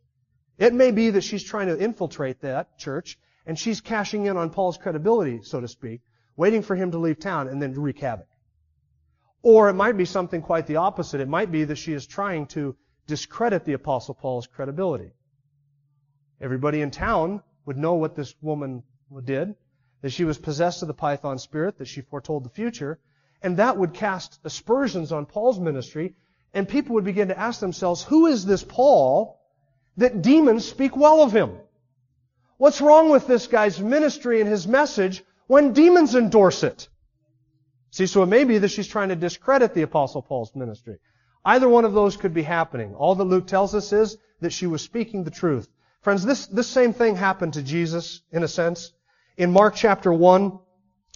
It 0.56 0.72
may 0.72 0.92
be 0.92 1.10
that 1.10 1.24
she's 1.24 1.44
trying 1.44 1.66
to 1.68 1.78
infiltrate 1.78 2.40
that 2.40 2.78
church 2.78 3.18
and 3.50 3.58
she's 3.58 3.80
cashing 3.80 4.26
in 4.26 4.36
on 4.36 4.48
Paul's 4.50 4.78
credibility, 4.78 5.40
so 5.42 5.60
to 5.60 5.66
speak, 5.66 6.02
waiting 6.36 6.62
for 6.62 6.76
him 6.76 6.92
to 6.92 6.98
leave 6.98 7.18
town 7.18 7.48
and 7.48 7.60
then 7.60 7.74
wreak 7.74 7.98
havoc. 7.98 8.28
Or 9.42 9.68
it 9.68 9.72
might 9.72 9.96
be 9.96 10.04
something 10.04 10.40
quite 10.40 10.68
the 10.68 10.76
opposite. 10.76 11.20
It 11.20 11.26
might 11.26 11.50
be 11.50 11.64
that 11.64 11.74
she 11.74 11.92
is 11.92 12.06
trying 12.06 12.46
to 12.54 12.76
discredit 13.08 13.64
the 13.64 13.72
apostle 13.72 14.14
Paul's 14.14 14.46
credibility. 14.46 15.10
Everybody 16.40 16.80
in 16.80 16.92
town 16.92 17.42
would 17.66 17.76
know 17.76 17.94
what 17.94 18.14
this 18.14 18.36
woman 18.40 18.84
did, 19.24 19.56
that 20.02 20.12
she 20.12 20.22
was 20.22 20.38
possessed 20.38 20.82
of 20.82 20.86
the 20.86 20.94
python 20.94 21.40
spirit, 21.40 21.76
that 21.78 21.88
she 21.88 22.02
foretold 22.02 22.44
the 22.44 22.50
future, 22.50 23.00
and 23.42 23.56
that 23.56 23.76
would 23.76 23.94
cast 23.94 24.38
aspersions 24.44 25.10
on 25.10 25.26
Paul's 25.26 25.58
ministry, 25.58 26.14
and 26.54 26.68
people 26.68 26.94
would 26.94 27.04
begin 27.04 27.26
to 27.26 27.36
ask 27.38 27.58
themselves, 27.58 28.04
who 28.04 28.28
is 28.28 28.46
this 28.46 28.62
Paul 28.62 29.40
that 29.96 30.22
demons 30.22 30.68
speak 30.68 30.96
well 30.96 31.24
of 31.24 31.32
him? 31.32 31.58
What's 32.60 32.82
wrong 32.82 33.08
with 33.08 33.26
this 33.26 33.46
guy's 33.46 33.80
ministry 33.80 34.42
and 34.42 34.50
his 34.50 34.68
message 34.68 35.24
when 35.46 35.72
demons 35.72 36.14
endorse 36.14 36.62
it. 36.62 36.90
See, 37.90 38.04
so 38.04 38.22
it 38.22 38.26
may 38.26 38.44
be 38.44 38.58
that 38.58 38.70
she's 38.70 38.86
trying 38.86 39.08
to 39.08 39.16
discredit 39.16 39.72
the 39.72 39.80
Apostle 39.80 40.20
Paul's 40.20 40.54
ministry. 40.54 40.98
Either 41.42 41.70
one 41.70 41.86
of 41.86 41.94
those 41.94 42.18
could 42.18 42.34
be 42.34 42.42
happening. 42.42 42.94
All 42.94 43.14
that 43.14 43.24
Luke 43.24 43.46
tells 43.46 43.74
us 43.74 43.94
is 43.94 44.18
that 44.42 44.52
she 44.52 44.66
was 44.66 44.82
speaking 44.82 45.24
the 45.24 45.30
truth. 45.30 45.70
Friends, 46.02 46.22
this, 46.22 46.48
this 46.48 46.66
same 46.66 46.92
thing 46.92 47.16
happened 47.16 47.54
to 47.54 47.62
Jesus, 47.62 48.20
in 48.30 48.42
a 48.42 48.48
sense. 48.48 48.92
In 49.38 49.52
Mark 49.52 49.74
chapter 49.74 50.12
1, 50.12 50.58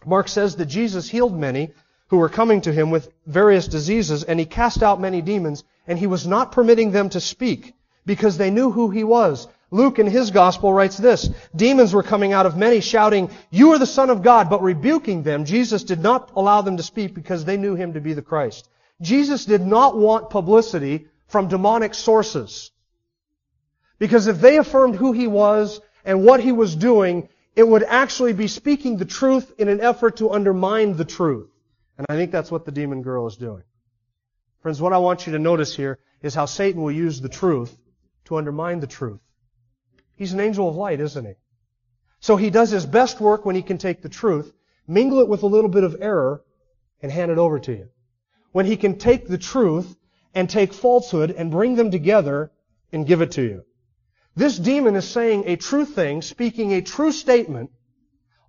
Mark 0.07 0.29
says 0.29 0.57
that 0.57 0.65
Jesus 0.65 1.11
healed 1.11 1.39
many 1.39 1.75
who 2.07 2.17
were 2.17 2.31
coming 2.31 2.63
to 2.63 2.73
him 2.73 2.91
with 2.91 3.11
various 3.27 3.69
diseases, 3.69 4.25
and 4.25 4.41
he 4.41 4.47
cast 4.47 4.83
out 4.83 4.99
many 4.99 5.21
demons, 5.21 5.63
and 5.87 5.99
he 5.99 6.07
was 6.07 6.27
not 6.27 6.53
permitting 6.53 6.91
them 6.91 7.11
to 7.11 7.21
speak, 7.21 7.75
because 8.07 8.39
they 8.39 8.51
knew 8.51 8.71
who 8.71 8.89
he 8.89 9.05
was. 9.05 9.47
Luke 9.75 9.99
in 9.99 10.07
his 10.07 10.31
gospel 10.31 10.73
writes 10.73 10.97
this, 10.97 11.29
demons 11.57 11.93
were 11.93 12.05
coming 12.05 12.33
out 12.33 12.47
of 12.47 12.57
many 12.57 12.81
shouting, 12.81 13.29
you 13.51 13.73
are 13.73 13.79
the 13.79 13.87
son 13.87 14.09
of 14.09 14.23
God, 14.23 14.49
but 14.49 14.63
rebuking 14.63 15.25
them, 15.25 15.45
Jesus 15.45 15.83
did 15.83 15.99
not 15.99 16.31
allow 16.37 16.63
them 16.63 16.77
to 16.77 16.83
speak 16.85 17.13
because 17.13 17.45
they 17.45 17.57
knew 17.57 17.75
him 17.75 17.95
to 17.95 18.01
be 18.01 18.13
the 18.13 18.23
Christ. 18.23 18.69
Jesus 19.01 19.45
did 19.45 19.63
not 19.63 19.97
want 19.97 20.31
publicity 20.31 21.09
from 21.27 21.49
demonic 21.49 21.95
sources. 21.95 22.71
Because 23.99 24.29
if 24.29 24.41
they 24.41 24.59
affirmed 24.59 24.95
who 24.95 25.11
he 25.11 25.27
was 25.27 25.81
and 26.05 26.25
what 26.25 26.39
he 26.39 26.53
was 26.53 26.77
doing, 26.77 27.29
it 27.57 27.67
would 27.67 27.83
actually 27.83 28.33
be 28.33 28.47
speaking 28.47 28.97
the 28.97 29.05
truth 29.05 29.55
in 29.59 29.69
an 29.69 29.81
effort 29.81 30.19
to 30.19 30.31
undermine 30.31 30.97
the 30.97 31.05
truth. 31.05 31.51
And 31.99 32.07
I 32.09 32.15
think 32.15 32.31
that's 32.31 32.51
what 32.53 32.65
the 32.65 32.71
demon 32.71 33.03
girl 33.03 33.27
is 33.27 33.37
doing. 33.37 33.65
Friends, 34.61 34.81
what 34.81 34.93
I 34.93 34.99
want 34.99 35.27
you 35.27 35.33
to 35.33 35.41
notice 35.41 35.75
here 35.75 35.99
is 36.23 36.33
how 36.33 36.47
Satan 36.47 36.81
will 36.81 36.93
use 36.93 37.21
the 37.21 37.29
truth 37.29 37.77
to 38.27 38.37
undermine 38.37 38.79
the 38.79 38.87
truth. 38.87 39.19
He's 40.17 40.33
an 40.33 40.41
angel 40.41 40.69
of 40.69 40.77
light, 40.77 41.01
isn't 41.01 41.25
he? 41.25 41.35
So 42.21 42.37
he 42.37 42.51
does 42.51 42.71
his 42.71 42.87
best 42.87 43.21
work 43.21 43.45
when 43.45 43.57
he 43.57 43.63
can 43.63 43.79
take 43.79 44.03
the 44.03 44.09
truth, 44.09 44.53
mingle 44.87 45.21
it 45.21 45.29
with 45.29 45.43
a 45.43 45.47
little 45.47 45.71
bit 45.71 45.85
of 45.85 45.97
error, 46.01 46.43
and 47.03 47.13
hand 47.13 47.31
it 47.31 47.39
over 47.39 47.59
to 47.59 47.73
you. 47.73 47.89
When 48.53 48.67
he 48.67 48.77
can 48.77 48.99
take 48.99 49.27
the 49.27 49.39
truth 49.39 49.97
and 50.35 50.49
take 50.49 50.73
falsehood 50.73 51.31
and 51.31 51.51
bring 51.51 51.75
them 51.75 51.91
together 51.91 52.51
and 52.93 53.07
give 53.07 53.21
it 53.21 53.33
to 53.33 53.43
you. 53.43 53.65
This 54.37 54.59
demon 54.59 54.97
is 54.97 55.07
saying 55.07 55.45
a 55.47 55.57
true 55.57 55.85
thing, 55.85 56.23
speaking 56.23 56.73
a 56.73 56.81
true 56.81 57.13
statement, 57.13 57.71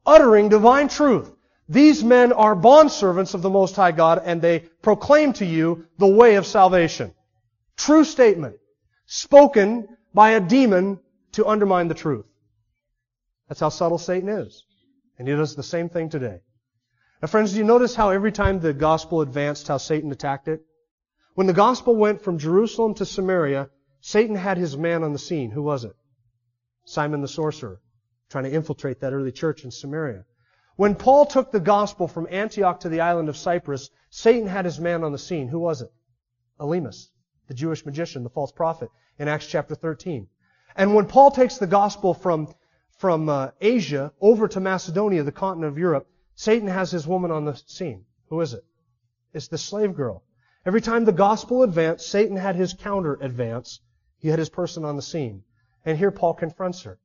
uttering 0.06 0.50
divine 0.50 0.88
truth. 0.88 1.32
These 1.68 2.04
men 2.04 2.32
are 2.32 2.56
bondservants 2.56 3.34
of 3.34 3.42
the 3.42 3.50
Most 3.50 3.76
High 3.76 3.92
God 3.92 4.22
and 4.24 4.42
they 4.42 4.60
proclaim 4.82 5.34
to 5.34 5.46
you 5.46 5.86
the 5.98 6.08
way 6.08 6.36
of 6.36 6.46
salvation. 6.46 7.14
True 7.76 8.04
statement. 8.04 8.56
Spoken 9.06 9.88
by 10.14 10.32
a 10.32 10.40
demon 10.40 11.00
to 11.36 11.46
undermine 11.46 11.88
the 11.88 11.94
truth. 11.94 12.26
That's 13.48 13.60
how 13.60 13.70
subtle 13.70 13.98
Satan 13.98 14.30
is. 14.30 14.64
And 15.18 15.28
he 15.28 15.34
does 15.34 15.56
the 15.56 15.64
same 15.64 15.90
thing 15.90 16.10
today. 16.10 16.40
Now 17.22 17.28
friends, 17.28 17.54
do 17.54 17.58
you 17.58 17.64
notice 17.64 17.96
how 17.96 18.10
every 18.10 18.32
time 18.32 18.60
the 18.60 18.74
gospel 18.74 19.22
advanced, 19.22 19.68
how 19.68 19.78
Satan 19.78 20.12
attacked 20.12 20.48
it? 20.48 20.62
When 21.36 21.48
the 21.48 21.54
gospel 21.54 21.96
went 21.96 22.22
from 22.22 22.38
Jerusalem 22.38 22.94
to 22.96 23.06
Samaria, 23.06 23.70
Satan 24.02 24.36
had 24.36 24.58
his 24.58 24.78
man 24.78 25.04
on 25.04 25.14
the 25.14 25.20
scene. 25.20 25.52
Who 25.52 25.64
was 25.64 25.84
it? 25.84 25.96
Simon 26.86 27.22
the 27.22 27.28
sorcerer, 27.28 27.82
trying 28.30 28.44
to 28.46 28.54
infiltrate 28.54 29.00
that 29.02 29.14
early 29.14 29.32
church 29.32 29.64
in 29.64 29.72
Samaria. 29.72 30.26
When 30.76 30.96
Paul 30.96 31.26
took 31.26 31.52
the 31.52 31.60
gospel 31.60 32.08
from 32.08 32.28
Antioch 32.30 32.82
to 32.82 32.90
the 32.90 33.02
island 33.02 33.30
of 33.30 33.38
Cyprus, 33.38 33.90
Satan 34.10 34.48
had 34.48 34.66
his 34.66 34.80
man 34.80 35.04
on 35.04 35.12
the 35.12 35.18
scene. 35.18 35.48
Who 35.48 35.60
was 35.60 35.82
it? 35.82 35.92
Elymas, 36.60 37.08
the 37.48 37.54
Jewish 37.54 37.86
magician, 37.86 38.24
the 38.24 38.30
false 38.30 38.52
prophet, 38.52 38.90
in 39.18 39.28
Acts 39.28 39.48
chapter 39.48 39.76
13. 39.76 40.28
And 40.76 40.94
when 40.94 41.06
Paul 41.06 41.32
takes 41.32 41.58
the 41.58 41.68
gospel 41.68 42.14
from, 42.14 42.54
from 42.98 43.30
uh, 43.30 43.52
Asia 43.62 44.12
over 44.20 44.48
to 44.48 44.60
Macedonia, 44.60 45.24
the 45.24 45.32
continent 45.32 45.72
of 45.72 45.78
Europe, 45.78 46.08
Satan 46.36 46.68
has 46.68 46.92
his 46.92 47.08
woman 47.08 47.32
on 47.32 47.46
the 47.46 47.56
scene. 47.66 48.06
Who 48.30 48.42
is 48.42 48.54
it? 48.54 48.66
It's 49.34 49.48
the 49.48 49.58
slave 49.58 49.96
girl. 49.96 50.24
Every 50.66 50.82
time 50.82 51.06
the 51.06 51.12
gospel 51.12 51.64
advanced, 51.64 52.08
Satan 52.08 52.36
had 52.36 52.56
his 52.56 52.74
counter 52.74 53.18
advance. 53.22 53.80
He 54.18 54.30
had 54.30 54.40
his 54.40 54.50
person 54.50 54.84
on 54.84 54.96
the 54.96 55.02
scene. 55.02 55.44
And 55.86 55.98
here 55.98 56.12
Paul 56.12 56.34
confronts 56.34 56.82
her. 56.84 56.98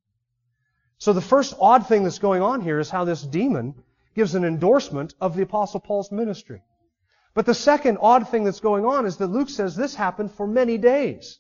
So 0.99 1.13
the 1.13 1.21
first 1.21 1.55
odd 1.61 1.87
thing 1.87 2.05
that's 2.05 2.19
going 2.19 2.43
on 2.43 2.61
here 2.61 2.79
is 2.79 2.91
how 2.91 3.05
this 3.05 3.23
demon 3.23 3.75
gives 4.15 4.35
an 4.35 4.45
endorsement 4.45 5.15
of 5.21 5.37
the 5.37 5.43
apostle 5.43 5.81
Paul's 5.81 6.11
ministry. 6.11 6.63
But 7.35 7.47
the 7.47 7.55
second 7.55 7.99
odd 8.01 8.29
thing 8.29 8.45
that's 8.45 8.61
going 8.61 8.85
on 8.85 9.07
is 9.07 9.17
that 9.19 9.29
Luke 9.29 9.49
says 9.49 9.77
this 9.77 9.95
happened 9.95 10.33
for 10.33 10.47
many 10.47 10.79
days. 10.79 11.39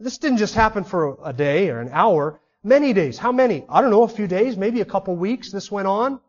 This 0.00 0.16
didn't 0.16 0.38
just 0.38 0.54
happen 0.54 0.82
for 0.82 1.18
a 1.22 1.32
day 1.34 1.68
or 1.68 1.78
an 1.78 1.90
hour. 1.92 2.40
Many 2.64 2.94
days. 2.94 3.18
How 3.18 3.32
many? 3.32 3.66
I 3.68 3.82
don't 3.82 3.90
know, 3.90 4.02
a 4.02 4.08
few 4.08 4.26
days, 4.26 4.56
maybe 4.56 4.80
a 4.80 4.86
couple 4.86 5.14
weeks 5.14 5.52
this 5.52 5.70
went 5.70 5.88
on. 5.88 6.20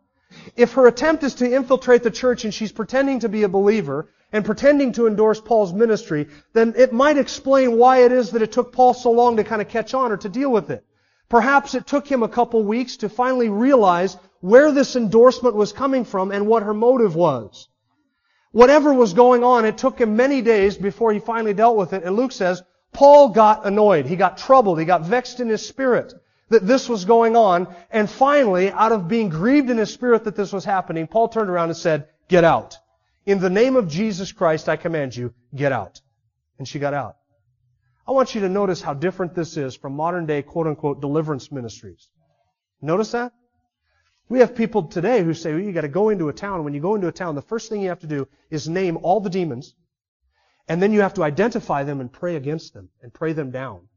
If 0.57 0.73
her 0.73 0.87
attempt 0.87 1.23
is 1.23 1.35
to 1.35 1.49
infiltrate 1.49 2.03
the 2.03 2.11
church 2.11 2.43
and 2.43 2.53
she's 2.53 2.73
pretending 2.73 3.19
to 3.21 3.29
be 3.29 3.43
a 3.43 3.49
believer 3.49 4.09
and 4.33 4.43
pretending 4.43 4.91
to 4.93 5.07
endorse 5.07 5.39
Paul's 5.39 5.73
ministry, 5.73 6.27
then 6.51 6.73
it 6.77 6.91
might 6.91 7.17
explain 7.17 7.77
why 7.77 8.03
it 8.03 8.11
is 8.11 8.31
that 8.31 8.41
it 8.41 8.51
took 8.51 8.73
Paul 8.73 8.93
so 8.93 9.11
long 9.11 9.37
to 9.37 9.43
kind 9.45 9.61
of 9.61 9.69
catch 9.69 9.93
on 9.93 10.11
or 10.11 10.17
to 10.17 10.29
deal 10.29 10.51
with 10.51 10.69
it. 10.69 10.85
Perhaps 11.29 11.73
it 11.73 11.87
took 11.87 12.05
him 12.07 12.23
a 12.23 12.29
couple 12.29 12.63
weeks 12.63 12.97
to 12.97 13.09
finally 13.09 13.47
realize 13.47 14.17
where 14.41 14.73
this 14.73 14.97
endorsement 14.97 15.55
was 15.55 15.71
coming 15.71 16.03
from 16.03 16.31
and 16.31 16.45
what 16.45 16.63
her 16.63 16.73
motive 16.73 17.15
was. 17.15 17.69
Whatever 18.51 18.93
was 18.93 19.13
going 19.13 19.45
on, 19.45 19.63
it 19.63 19.77
took 19.77 19.99
him 19.99 20.17
many 20.17 20.41
days 20.41 20.75
before 20.75 21.13
he 21.13 21.19
finally 21.19 21.53
dealt 21.53 21.77
with 21.77 21.93
it. 21.93 22.03
And 22.03 22.17
Luke 22.17 22.33
says, 22.33 22.63
Paul 22.93 23.29
got 23.29 23.65
annoyed. 23.65 24.05
He 24.05 24.15
got 24.15 24.37
troubled. 24.37 24.79
He 24.79 24.85
got 24.85 25.03
vexed 25.03 25.39
in 25.39 25.47
his 25.47 25.65
spirit 25.65 26.13
that 26.49 26.67
this 26.67 26.89
was 26.89 27.05
going 27.05 27.35
on. 27.35 27.73
And 27.89 28.09
finally, 28.09 28.71
out 28.71 28.91
of 28.91 29.07
being 29.07 29.29
grieved 29.29 29.69
in 29.69 29.77
his 29.77 29.91
spirit 29.91 30.25
that 30.25 30.35
this 30.35 30.51
was 30.51 30.65
happening, 30.65 31.07
Paul 31.07 31.29
turned 31.29 31.49
around 31.49 31.69
and 31.69 31.77
said, 31.77 32.09
get 32.27 32.43
out. 32.43 32.77
In 33.25 33.39
the 33.39 33.49
name 33.49 33.75
of 33.75 33.87
Jesus 33.87 34.31
Christ, 34.31 34.67
I 34.67 34.75
command 34.75 35.15
you, 35.15 35.33
get 35.55 35.71
out. 35.71 36.01
And 36.59 36.67
she 36.67 36.79
got 36.79 36.93
out. 36.93 37.17
I 38.07 38.11
want 38.11 38.35
you 38.35 38.41
to 38.41 38.49
notice 38.49 38.81
how 38.81 38.93
different 38.93 39.35
this 39.35 39.57
is 39.57 39.75
from 39.75 39.93
modern 39.93 40.25
day 40.25 40.41
quote 40.41 40.67
unquote 40.67 41.01
deliverance 41.01 41.51
ministries. 41.51 42.09
Notice 42.81 43.11
that? 43.11 43.31
We 44.27 44.39
have 44.39 44.55
people 44.55 44.83
today 44.83 45.23
who 45.23 45.33
say, 45.33 45.53
well, 45.53 45.61
you 45.61 45.71
gotta 45.71 45.87
go 45.87 46.09
into 46.09 46.29
a 46.29 46.33
town. 46.33 46.63
When 46.63 46.73
you 46.73 46.81
go 46.81 46.95
into 46.95 47.07
a 47.07 47.11
town, 47.11 47.35
the 47.35 47.41
first 47.41 47.69
thing 47.69 47.81
you 47.81 47.89
have 47.89 47.99
to 47.99 48.07
do 48.07 48.27
is 48.49 48.67
name 48.67 48.97
all 49.01 49.19
the 49.19 49.29
demons, 49.29 49.75
and 50.67 50.81
then 50.81 50.91
you 50.91 51.01
have 51.01 51.13
to 51.15 51.23
identify 51.23 51.83
them 51.83 51.99
and 52.01 52.11
pray 52.11 52.35
against 52.35 52.73
them, 52.73 52.89
and 53.01 53.13
pray 53.13 53.33
them 53.33 53.51
down. 53.51 53.87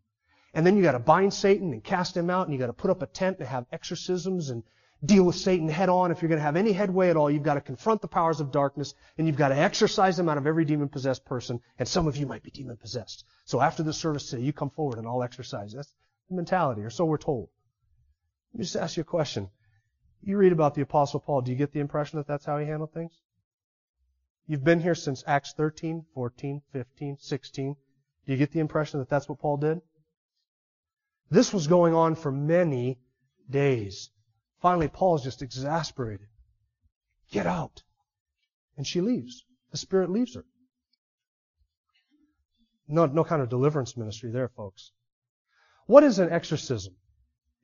And 0.52 0.66
then 0.66 0.76
you 0.76 0.82
gotta 0.82 0.98
bind 0.98 1.34
Satan 1.34 1.72
and 1.72 1.82
cast 1.82 2.16
him 2.16 2.30
out, 2.30 2.46
and 2.46 2.52
you 2.52 2.58
gotta 2.58 2.72
put 2.72 2.90
up 2.90 3.02
a 3.02 3.06
tent 3.06 3.38
and 3.38 3.48
have 3.48 3.66
exorcisms 3.72 4.50
and 4.50 4.62
deal 5.04 5.24
with 5.24 5.36
Satan 5.36 5.68
head 5.68 5.88
on. 5.88 6.10
If 6.10 6.22
you're 6.22 6.28
going 6.28 6.38
to 6.38 6.44
have 6.44 6.56
any 6.56 6.72
headway 6.72 7.10
at 7.10 7.16
all, 7.16 7.30
you've 7.30 7.42
got 7.42 7.54
to 7.54 7.60
confront 7.60 8.00
the 8.00 8.08
powers 8.08 8.40
of 8.40 8.50
darkness 8.50 8.94
and 9.18 9.26
you've 9.26 9.36
got 9.36 9.48
to 9.48 9.56
exorcise 9.56 10.16
them 10.16 10.28
out 10.28 10.38
of 10.38 10.46
every 10.46 10.64
demon 10.64 10.88
possessed 10.88 11.24
person. 11.24 11.60
And 11.78 11.88
some 11.88 12.06
of 12.06 12.16
you 12.16 12.26
might 12.26 12.42
be 12.42 12.50
demon 12.50 12.76
possessed. 12.76 13.24
So 13.44 13.60
after 13.60 13.82
the 13.82 13.92
service 13.92 14.30
today, 14.30 14.42
you 14.42 14.52
come 14.52 14.70
forward 14.70 14.98
and 14.98 15.06
I'll 15.06 15.22
exorcise. 15.22 15.72
That's 15.72 15.92
the 16.28 16.36
mentality, 16.36 16.82
or 16.82 16.90
so 16.90 17.04
we're 17.04 17.18
told. 17.18 17.48
Let 18.52 18.58
me 18.58 18.64
just 18.64 18.76
ask 18.76 18.96
you 18.96 19.02
a 19.02 19.04
question. 19.04 19.50
You 20.22 20.38
read 20.38 20.52
about 20.52 20.74
the 20.74 20.82
Apostle 20.82 21.20
Paul. 21.20 21.42
Do 21.42 21.50
you 21.50 21.58
get 21.58 21.72
the 21.72 21.80
impression 21.80 22.18
that 22.18 22.26
that's 22.26 22.46
how 22.46 22.58
he 22.58 22.66
handled 22.66 22.92
things? 22.92 23.12
You've 24.46 24.64
been 24.64 24.80
here 24.80 24.94
since 24.94 25.24
Acts 25.26 25.54
13, 25.56 26.04
14, 26.14 26.62
15, 26.72 27.16
16. 27.18 27.76
Do 28.26 28.32
you 28.32 28.38
get 28.38 28.52
the 28.52 28.60
impression 28.60 29.00
that 29.00 29.08
that's 29.08 29.28
what 29.28 29.38
Paul 29.38 29.56
did? 29.56 29.80
This 31.30 31.52
was 31.52 31.66
going 31.66 31.94
on 31.94 32.14
for 32.14 32.30
many 32.30 32.98
days. 33.48 34.10
Finally, 34.60 34.88
Paul 34.88 35.16
is 35.16 35.22
just 35.22 35.42
exasperated. 35.42 36.28
Get 37.30 37.46
out. 37.46 37.82
And 38.76 38.86
she 38.86 39.00
leaves. 39.00 39.44
The 39.70 39.78
Spirit 39.78 40.10
leaves 40.10 40.34
her. 40.34 40.44
No, 42.86 43.06
no 43.06 43.24
kind 43.24 43.40
of 43.40 43.48
deliverance 43.48 43.96
ministry 43.96 44.30
there, 44.30 44.48
folks. 44.48 44.92
What 45.86 46.04
is 46.04 46.18
an 46.18 46.30
exorcism 46.30 46.94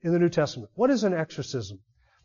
in 0.01 0.13
the 0.13 0.19
New 0.19 0.29
Testament? 0.29 0.71
What 0.73 0.89
is 0.89 1.03
an 1.03 1.13
exorcism? 1.13 1.79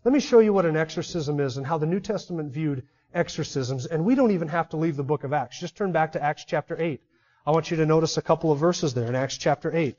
Let 0.04 0.12
me 0.12 0.20
show 0.20 0.38
you 0.38 0.52
what 0.52 0.66
an 0.66 0.76
exorcism 0.76 1.40
is 1.40 1.58
and 1.58 1.66
how 1.66 1.78
the 1.78 1.86
New 1.86 2.00
Testament 2.00 2.52
viewed 2.52 2.86
exorcisms. 3.16 3.86
And 3.86 4.04
we 4.04 4.14
don't 4.14 4.30
even 4.30 4.48
have 4.48 4.68
to 4.70 4.76
leave 4.76 4.96
the 4.96 5.02
book 5.02 5.24
of 5.24 5.32
Acts. 5.32 5.58
Just 5.58 5.76
turn 5.76 5.92
back 5.92 6.12
to 6.12 6.22
Acts 6.22 6.44
chapter 6.44 6.80
8. 6.80 7.00
I 7.46 7.50
want 7.50 7.70
you 7.70 7.78
to 7.78 7.86
notice 7.86 8.16
a 8.16 8.22
couple 8.22 8.52
of 8.52 8.58
verses 8.58 8.94
there 8.94 9.06
in 9.06 9.14
Acts 9.14 9.38
chapter 9.38 9.74
8. 9.74 9.96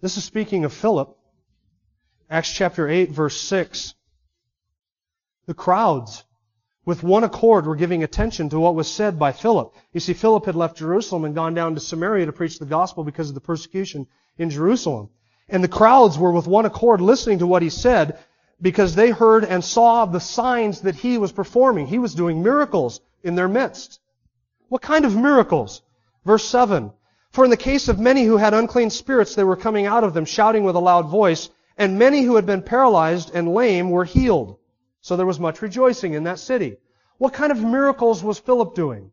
This 0.00 0.16
is 0.16 0.24
speaking 0.24 0.64
of 0.64 0.72
Philip. 0.72 1.16
Acts 2.28 2.52
chapter 2.52 2.88
8 2.88 3.10
verse 3.10 3.40
6. 3.40 3.94
The 5.46 5.54
crowds, 5.54 6.24
with 6.84 7.02
one 7.02 7.22
accord, 7.22 7.66
were 7.66 7.76
giving 7.76 8.02
attention 8.02 8.48
to 8.48 8.58
what 8.58 8.74
was 8.74 8.90
said 8.90 9.18
by 9.18 9.32
Philip. 9.32 9.74
You 9.92 10.00
see, 10.00 10.12
Philip 10.12 10.44
had 10.44 10.56
left 10.56 10.76
Jerusalem 10.78 11.24
and 11.24 11.34
gone 11.34 11.54
down 11.54 11.74
to 11.74 11.80
Samaria 11.80 12.26
to 12.26 12.32
preach 12.32 12.58
the 12.58 12.66
gospel 12.66 13.04
because 13.04 13.28
of 13.28 13.34
the 13.34 13.40
persecution 13.40 14.06
in 14.38 14.50
Jerusalem. 14.50 15.10
And 15.48 15.62
the 15.62 15.68
crowds 15.68 16.18
were 16.18 16.32
with 16.32 16.46
one 16.46 16.66
accord 16.66 17.00
listening 17.00 17.38
to 17.38 17.46
what 17.46 17.62
he 17.62 17.70
said 17.70 18.18
because 18.60 18.94
they 18.94 19.10
heard 19.10 19.44
and 19.44 19.62
saw 19.62 20.04
the 20.04 20.20
signs 20.20 20.80
that 20.80 20.96
he 20.96 21.18
was 21.18 21.32
performing. 21.32 21.86
He 21.86 21.98
was 21.98 22.14
doing 22.14 22.42
miracles 22.42 23.00
in 23.22 23.34
their 23.34 23.48
midst. 23.48 24.00
What 24.68 24.82
kind 24.82 25.04
of 25.04 25.14
miracles? 25.16 25.82
Verse 26.24 26.44
7. 26.44 26.92
For 27.30 27.44
in 27.44 27.50
the 27.50 27.56
case 27.56 27.88
of 27.88 27.98
many 27.98 28.24
who 28.24 28.38
had 28.38 28.54
unclean 28.54 28.90
spirits, 28.90 29.34
they 29.34 29.44
were 29.44 29.56
coming 29.56 29.86
out 29.86 30.04
of 30.04 30.14
them, 30.14 30.24
shouting 30.24 30.64
with 30.64 30.74
a 30.74 30.80
loud 30.80 31.08
voice, 31.08 31.50
and 31.76 31.98
many 31.98 32.22
who 32.22 32.36
had 32.36 32.46
been 32.46 32.62
paralyzed 32.62 33.30
and 33.34 33.52
lame 33.52 33.90
were 33.90 34.04
healed. 34.04 34.56
So 35.02 35.16
there 35.16 35.26
was 35.26 35.38
much 35.38 35.62
rejoicing 35.62 36.14
in 36.14 36.24
that 36.24 36.38
city. 36.38 36.78
What 37.18 37.34
kind 37.34 37.52
of 37.52 37.62
miracles 37.62 38.24
was 38.24 38.38
Philip 38.38 38.74
doing? 38.74 39.12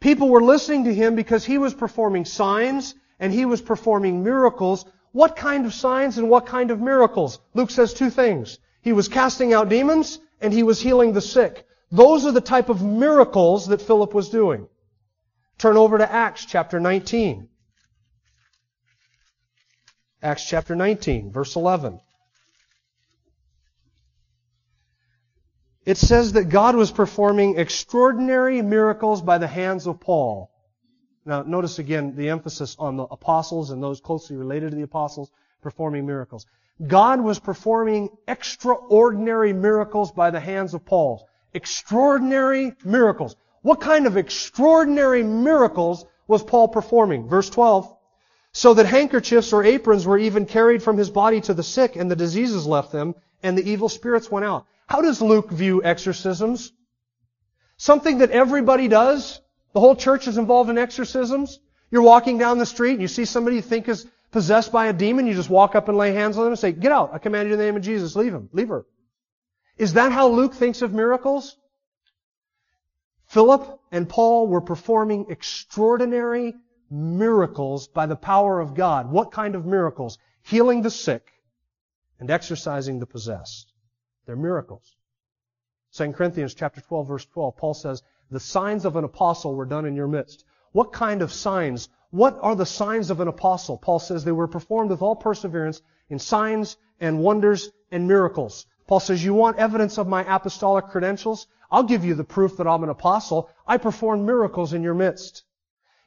People 0.00 0.28
were 0.28 0.42
listening 0.42 0.84
to 0.84 0.94
him 0.94 1.14
because 1.14 1.44
he 1.44 1.58
was 1.58 1.74
performing 1.74 2.24
signs 2.24 2.94
and 3.20 3.32
he 3.32 3.44
was 3.44 3.60
performing 3.60 4.24
miracles. 4.24 4.84
What 5.12 5.36
kind 5.36 5.66
of 5.66 5.74
signs 5.74 6.18
and 6.18 6.28
what 6.28 6.46
kind 6.46 6.70
of 6.70 6.80
miracles? 6.80 7.38
Luke 7.54 7.70
says 7.70 7.94
two 7.94 8.10
things. 8.10 8.58
He 8.80 8.92
was 8.92 9.08
casting 9.08 9.52
out 9.52 9.68
demons 9.68 10.18
and 10.40 10.52
he 10.52 10.62
was 10.62 10.80
healing 10.80 11.12
the 11.12 11.20
sick. 11.20 11.66
Those 11.90 12.24
are 12.24 12.32
the 12.32 12.40
type 12.40 12.70
of 12.70 12.82
miracles 12.82 13.68
that 13.68 13.82
Philip 13.82 14.14
was 14.14 14.30
doing. 14.30 14.66
Turn 15.58 15.76
over 15.76 15.98
to 15.98 16.10
Acts 16.10 16.46
chapter 16.46 16.80
19. 16.80 17.48
Acts 20.22 20.44
chapter 20.46 20.74
19, 20.74 21.30
verse 21.30 21.56
11. 21.56 22.00
It 25.84 25.96
says 25.96 26.32
that 26.34 26.44
God 26.44 26.76
was 26.76 26.92
performing 26.92 27.58
extraordinary 27.58 28.62
miracles 28.62 29.20
by 29.20 29.38
the 29.38 29.48
hands 29.48 29.86
of 29.86 30.00
Paul. 30.00 30.51
Now, 31.24 31.42
notice 31.42 31.78
again 31.78 32.16
the 32.16 32.30
emphasis 32.30 32.74
on 32.78 32.96
the 32.96 33.04
apostles 33.04 33.70
and 33.70 33.82
those 33.82 34.00
closely 34.00 34.36
related 34.36 34.70
to 34.70 34.76
the 34.76 34.82
apostles 34.82 35.30
performing 35.60 36.06
miracles. 36.06 36.46
God 36.84 37.20
was 37.20 37.38
performing 37.38 38.10
extraordinary 38.26 39.52
miracles 39.52 40.10
by 40.10 40.30
the 40.30 40.40
hands 40.40 40.74
of 40.74 40.84
Paul. 40.84 41.28
Extraordinary 41.54 42.74
miracles. 42.84 43.36
What 43.60 43.80
kind 43.80 44.06
of 44.06 44.16
extraordinary 44.16 45.22
miracles 45.22 46.04
was 46.26 46.42
Paul 46.42 46.68
performing? 46.68 47.28
Verse 47.28 47.48
12. 47.50 47.94
So 48.52 48.74
that 48.74 48.86
handkerchiefs 48.86 49.52
or 49.52 49.64
aprons 49.64 50.06
were 50.06 50.18
even 50.18 50.46
carried 50.46 50.82
from 50.82 50.96
his 50.98 51.10
body 51.10 51.40
to 51.42 51.54
the 51.54 51.62
sick, 51.62 51.94
and 51.96 52.10
the 52.10 52.16
diseases 52.16 52.66
left 52.66 52.90
them, 52.90 53.14
and 53.42 53.56
the 53.56 53.70
evil 53.70 53.88
spirits 53.88 54.30
went 54.30 54.44
out. 54.44 54.66
How 54.88 55.00
does 55.00 55.22
Luke 55.22 55.50
view 55.50 55.82
exorcisms? 55.84 56.72
Something 57.76 58.18
that 58.18 58.30
everybody 58.30 58.88
does? 58.88 59.40
The 59.72 59.80
whole 59.80 59.96
church 59.96 60.28
is 60.28 60.38
involved 60.38 60.70
in 60.70 60.78
exorcisms? 60.78 61.58
You're 61.90 62.02
walking 62.02 62.38
down 62.38 62.58
the 62.58 62.66
street 62.66 62.92
and 62.92 63.02
you 63.02 63.08
see 63.08 63.24
somebody 63.24 63.56
you 63.56 63.62
think 63.62 63.88
is 63.88 64.06
possessed 64.30 64.72
by 64.72 64.86
a 64.86 64.92
demon, 64.92 65.26
you 65.26 65.34
just 65.34 65.50
walk 65.50 65.74
up 65.74 65.88
and 65.88 65.98
lay 65.98 66.12
hands 66.12 66.36
on 66.36 66.44
them 66.44 66.52
and 66.52 66.58
say, 66.58 66.72
Get 66.72 66.90
out, 66.90 67.10
I 67.12 67.18
command 67.18 67.48
you 67.48 67.54
in 67.54 67.58
the 67.58 67.64
name 67.66 67.76
of 67.76 67.82
Jesus, 67.82 68.16
leave 68.16 68.32
him, 68.32 68.48
leave 68.52 68.68
her. 68.68 68.86
Is 69.76 69.94
that 69.94 70.12
how 70.12 70.28
Luke 70.28 70.54
thinks 70.54 70.82
of 70.82 70.92
miracles? 70.92 71.56
Philip 73.26 73.80
and 73.90 74.08
Paul 74.08 74.46
were 74.46 74.60
performing 74.60 75.26
extraordinary 75.30 76.54
miracles 76.90 77.88
by 77.88 78.06
the 78.06 78.16
power 78.16 78.60
of 78.60 78.74
God. 78.74 79.10
What 79.10 79.32
kind 79.32 79.54
of 79.54 79.64
miracles? 79.64 80.18
Healing 80.42 80.82
the 80.82 80.90
sick 80.90 81.32
and 82.20 82.30
exorcising 82.30 82.98
the 82.98 83.06
possessed. 83.06 83.72
They're 84.26 84.36
miracles. 84.36 84.96
2 85.94 86.12
Corinthians 86.12 86.54
chapter 86.54 86.80
12 86.80 87.08
verse 87.08 87.24
12, 87.26 87.56
Paul 87.56 87.74
says, 87.74 88.02
the 88.32 88.40
signs 88.40 88.84
of 88.84 88.96
an 88.96 89.04
apostle 89.04 89.54
were 89.54 89.66
done 89.66 89.84
in 89.84 89.94
your 89.94 90.08
midst. 90.08 90.44
What 90.72 90.92
kind 90.92 91.22
of 91.22 91.32
signs? 91.32 91.88
What 92.10 92.38
are 92.40 92.56
the 92.56 92.66
signs 92.66 93.10
of 93.10 93.20
an 93.20 93.28
apostle? 93.28 93.76
Paul 93.76 93.98
says 93.98 94.24
they 94.24 94.32
were 94.32 94.48
performed 94.48 94.90
with 94.90 95.02
all 95.02 95.14
perseverance 95.14 95.82
in 96.08 96.18
signs 96.18 96.76
and 97.00 97.20
wonders 97.20 97.70
and 97.90 98.08
miracles. 98.08 98.66
Paul 98.86 99.00
says, 99.00 99.24
you 99.24 99.34
want 99.34 99.58
evidence 99.58 99.98
of 99.98 100.08
my 100.08 100.24
apostolic 100.24 100.88
credentials? 100.88 101.46
I'll 101.70 101.84
give 101.84 102.04
you 102.04 102.14
the 102.14 102.24
proof 102.24 102.56
that 102.56 102.66
I'm 102.66 102.82
an 102.82 102.90
apostle. 102.90 103.48
I 103.66 103.78
performed 103.78 104.26
miracles 104.26 104.72
in 104.72 104.82
your 104.82 104.94
midst. 104.94 105.44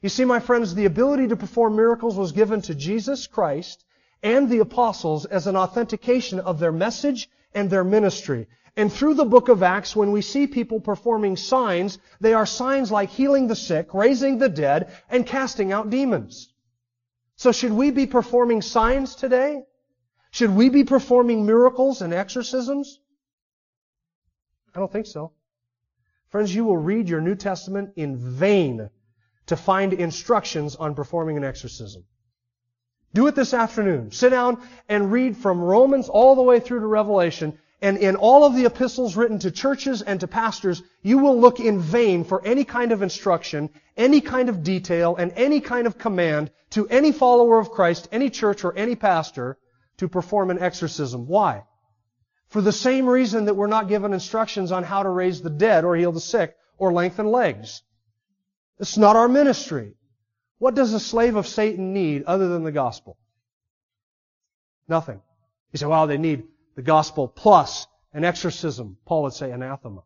You 0.01 0.09
see, 0.09 0.25
my 0.25 0.39
friends, 0.39 0.75
the 0.75 0.85
ability 0.85 1.29
to 1.29 1.35
perform 1.35 1.75
miracles 1.75 2.15
was 2.15 2.31
given 2.31 2.61
to 2.63 2.75
Jesus 2.75 3.25
Christ 3.25 3.83
and 4.21 4.49
the 4.49 4.59
apostles 4.59 5.25
as 5.25 5.47
an 5.47 5.55
authentication 5.55 6.39
of 6.39 6.59
their 6.59 6.71
message 6.71 7.29
and 7.53 7.69
their 7.69 7.83
ministry. 7.83 8.47
And 8.77 8.91
through 8.91 9.13
the 9.13 9.25
book 9.25 9.47
of 9.47 9.63
Acts, 9.63 9.95
when 9.95 10.11
we 10.11 10.21
see 10.21 10.47
people 10.47 10.81
performing 10.81 11.37
signs, 11.37 11.97
they 12.19 12.33
are 12.33 12.45
signs 12.45 12.91
like 12.91 13.09
healing 13.09 13.47
the 13.47 13.55
sick, 13.55 13.93
raising 13.93 14.37
the 14.37 14.49
dead, 14.49 14.91
and 15.09 15.25
casting 15.25 15.71
out 15.71 15.89
demons. 15.89 16.51
So 17.37 17.51
should 17.51 17.71
we 17.71 17.91
be 17.91 18.05
performing 18.05 18.61
signs 18.61 19.15
today? 19.15 19.63
Should 20.31 20.51
we 20.53 20.67
be 20.69 20.83
performing 20.83 21.45
miracles 21.45 22.01
and 22.01 22.13
exorcisms? 22.13 22.99
I 24.75 24.79
don't 24.79 24.91
think 24.91 25.05
so. 25.05 25.31
Friends, 26.27 26.53
you 26.53 26.65
will 26.65 26.77
read 26.77 27.07
your 27.07 27.21
New 27.21 27.35
Testament 27.35 27.91
in 27.95 28.17
vain 28.17 28.89
to 29.45 29.55
find 29.55 29.93
instructions 29.93 30.75
on 30.75 30.95
performing 30.95 31.37
an 31.37 31.45
exorcism. 31.45 32.03
Do 33.13 33.27
it 33.27 33.35
this 33.35 33.53
afternoon. 33.53 34.11
Sit 34.11 34.31
down 34.31 34.61
and 34.89 35.13
read 35.13 35.37
from 35.37 35.61
Romans 35.61 36.09
all 36.09 36.35
the 36.35 36.41
way 36.41 36.59
through 36.59 36.81
to 36.81 36.87
Revelation. 36.87 37.57
And 37.81 37.97
in 37.97 38.15
all 38.15 38.45
of 38.45 38.55
the 38.55 38.65
epistles 38.65 39.15
written 39.15 39.39
to 39.39 39.51
churches 39.51 40.01
and 40.01 40.19
to 40.21 40.27
pastors, 40.27 40.81
you 41.01 41.17
will 41.17 41.39
look 41.39 41.59
in 41.59 41.79
vain 41.79 42.23
for 42.23 42.43
any 42.45 42.63
kind 42.63 42.91
of 42.91 43.01
instruction, 43.01 43.69
any 43.97 44.21
kind 44.21 44.49
of 44.49 44.63
detail, 44.63 45.15
and 45.15 45.31
any 45.35 45.59
kind 45.59 45.85
of 45.85 45.97
command 45.97 46.51
to 46.71 46.87
any 46.87 47.11
follower 47.11 47.59
of 47.59 47.71
Christ, 47.71 48.07
any 48.11 48.29
church, 48.29 48.63
or 48.63 48.75
any 48.75 48.95
pastor 48.95 49.57
to 49.97 50.07
perform 50.07 50.51
an 50.51 50.59
exorcism. 50.59 51.27
Why? 51.27 51.63
For 52.47 52.61
the 52.61 52.71
same 52.71 53.07
reason 53.07 53.45
that 53.45 53.55
we're 53.55 53.67
not 53.67 53.89
given 53.89 54.13
instructions 54.13 54.71
on 54.71 54.83
how 54.83 55.03
to 55.03 55.09
raise 55.09 55.41
the 55.41 55.49
dead 55.49 55.83
or 55.83 55.95
heal 55.95 56.11
the 56.11 56.21
sick 56.21 56.55
or 56.77 56.93
lengthen 56.93 57.27
legs. 57.27 57.81
It's 58.79 58.97
not 58.97 59.15
our 59.15 59.27
ministry. 59.27 59.93
What 60.57 60.75
does 60.75 60.93
a 60.93 60.99
slave 60.99 61.35
of 61.35 61.47
Satan 61.47 61.93
need 61.93 62.23
other 62.23 62.47
than 62.47 62.63
the 62.63 62.71
gospel? 62.71 63.17
Nothing. 64.87 65.21
You 65.71 65.77
say, 65.77 65.85
well, 65.85 66.07
they 66.07 66.17
need 66.17 66.43
the 66.75 66.81
gospel 66.81 67.27
plus 67.27 67.87
An 68.15 68.23
exorcism, 68.23 68.97
Paul 69.03 69.23
would 69.23 69.33
say 69.33 69.51
anathema. 69.51 70.03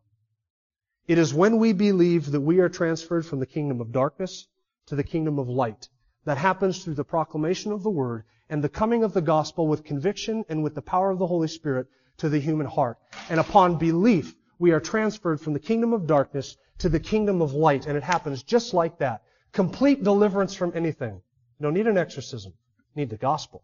It 1.06 1.16
is 1.16 1.32
when 1.32 1.58
we 1.58 1.72
believe 1.72 2.32
that 2.32 2.40
we 2.40 2.58
are 2.58 2.68
transferred 2.68 3.24
from 3.24 3.38
the 3.38 3.46
kingdom 3.46 3.80
of 3.80 3.92
darkness 3.92 4.48
to 4.86 4.96
the 4.96 5.04
kingdom 5.04 5.38
of 5.38 5.48
light. 5.48 5.88
That 6.24 6.36
happens 6.36 6.82
through 6.82 6.94
the 6.94 7.04
proclamation 7.04 7.70
of 7.70 7.84
the 7.84 7.90
word 7.90 8.24
and 8.48 8.64
the 8.64 8.68
coming 8.68 9.04
of 9.04 9.12
the 9.12 9.20
gospel 9.20 9.68
with 9.68 9.84
conviction 9.84 10.44
and 10.48 10.64
with 10.64 10.74
the 10.74 10.82
power 10.82 11.12
of 11.12 11.20
the 11.20 11.26
Holy 11.28 11.46
Spirit 11.46 11.86
to 12.16 12.28
the 12.28 12.40
human 12.40 12.66
heart. 12.66 12.98
And 13.28 13.38
upon 13.38 13.78
belief, 13.78 14.34
we 14.58 14.72
are 14.72 14.80
transferred 14.80 15.40
from 15.40 15.52
the 15.52 15.60
kingdom 15.60 15.92
of 15.92 16.08
darkness 16.08 16.56
to 16.78 16.88
the 16.88 16.98
kingdom 16.98 17.42
of 17.42 17.52
light. 17.52 17.86
And 17.86 17.96
it 17.96 18.02
happens 18.02 18.42
just 18.42 18.74
like 18.74 18.98
that. 18.98 19.22
Complete 19.52 20.02
deliverance 20.02 20.56
from 20.56 20.72
anything. 20.74 21.22
You 21.60 21.62
don't 21.62 21.74
need 21.74 21.86
an 21.86 21.96
exorcism. 21.96 22.54
You 22.96 23.02
need 23.02 23.10
the 23.10 23.16
gospel. 23.16 23.62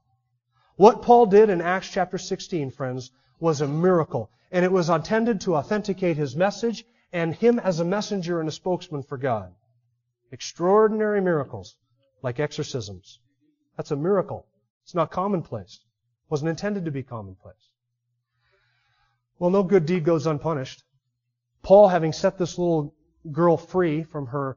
What 0.76 1.02
Paul 1.02 1.26
did 1.26 1.48
in 1.48 1.60
Acts 1.60 1.90
chapter 1.90 2.18
16, 2.18 2.70
friends, 2.70 3.10
was 3.40 3.60
a 3.60 3.68
miracle. 3.68 4.30
And 4.52 4.64
it 4.64 4.72
was 4.72 4.88
intended 4.88 5.40
to 5.42 5.56
authenticate 5.56 6.16
his 6.16 6.36
message 6.36 6.84
and 7.12 7.34
him 7.34 7.58
as 7.58 7.80
a 7.80 7.84
messenger 7.84 8.40
and 8.40 8.48
a 8.48 8.52
spokesman 8.52 9.02
for 9.02 9.18
God. 9.18 9.54
Extraordinary 10.30 11.20
miracles, 11.20 11.76
like 12.22 12.38
exorcisms. 12.38 13.20
That's 13.76 13.90
a 13.90 13.96
miracle. 13.96 14.46
It's 14.84 14.94
not 14.94 15.10
commonplace. 15.10 15.80
It 16.26 16.30
wasn't 16.30 16.50
intended 16.50 16.84
to 16.84 16.90
be 16.90 17.02
commonplace. 17.02 17.70
Well, 19.38 19.50
no 19.50 19.62
good 19.62 19.86
deed 19.86 20.04
goes 20.04 20.26
unpunished. 20.26 20.82
Paul, 21.62 21.88
having 21.88 22.12
set 22.12 22.38
this 22.38 22.58
little 22.58 22.94
girl 23.32 23.56
free 23.56 24.02
from 24.02 24.26
her 24.26 24.56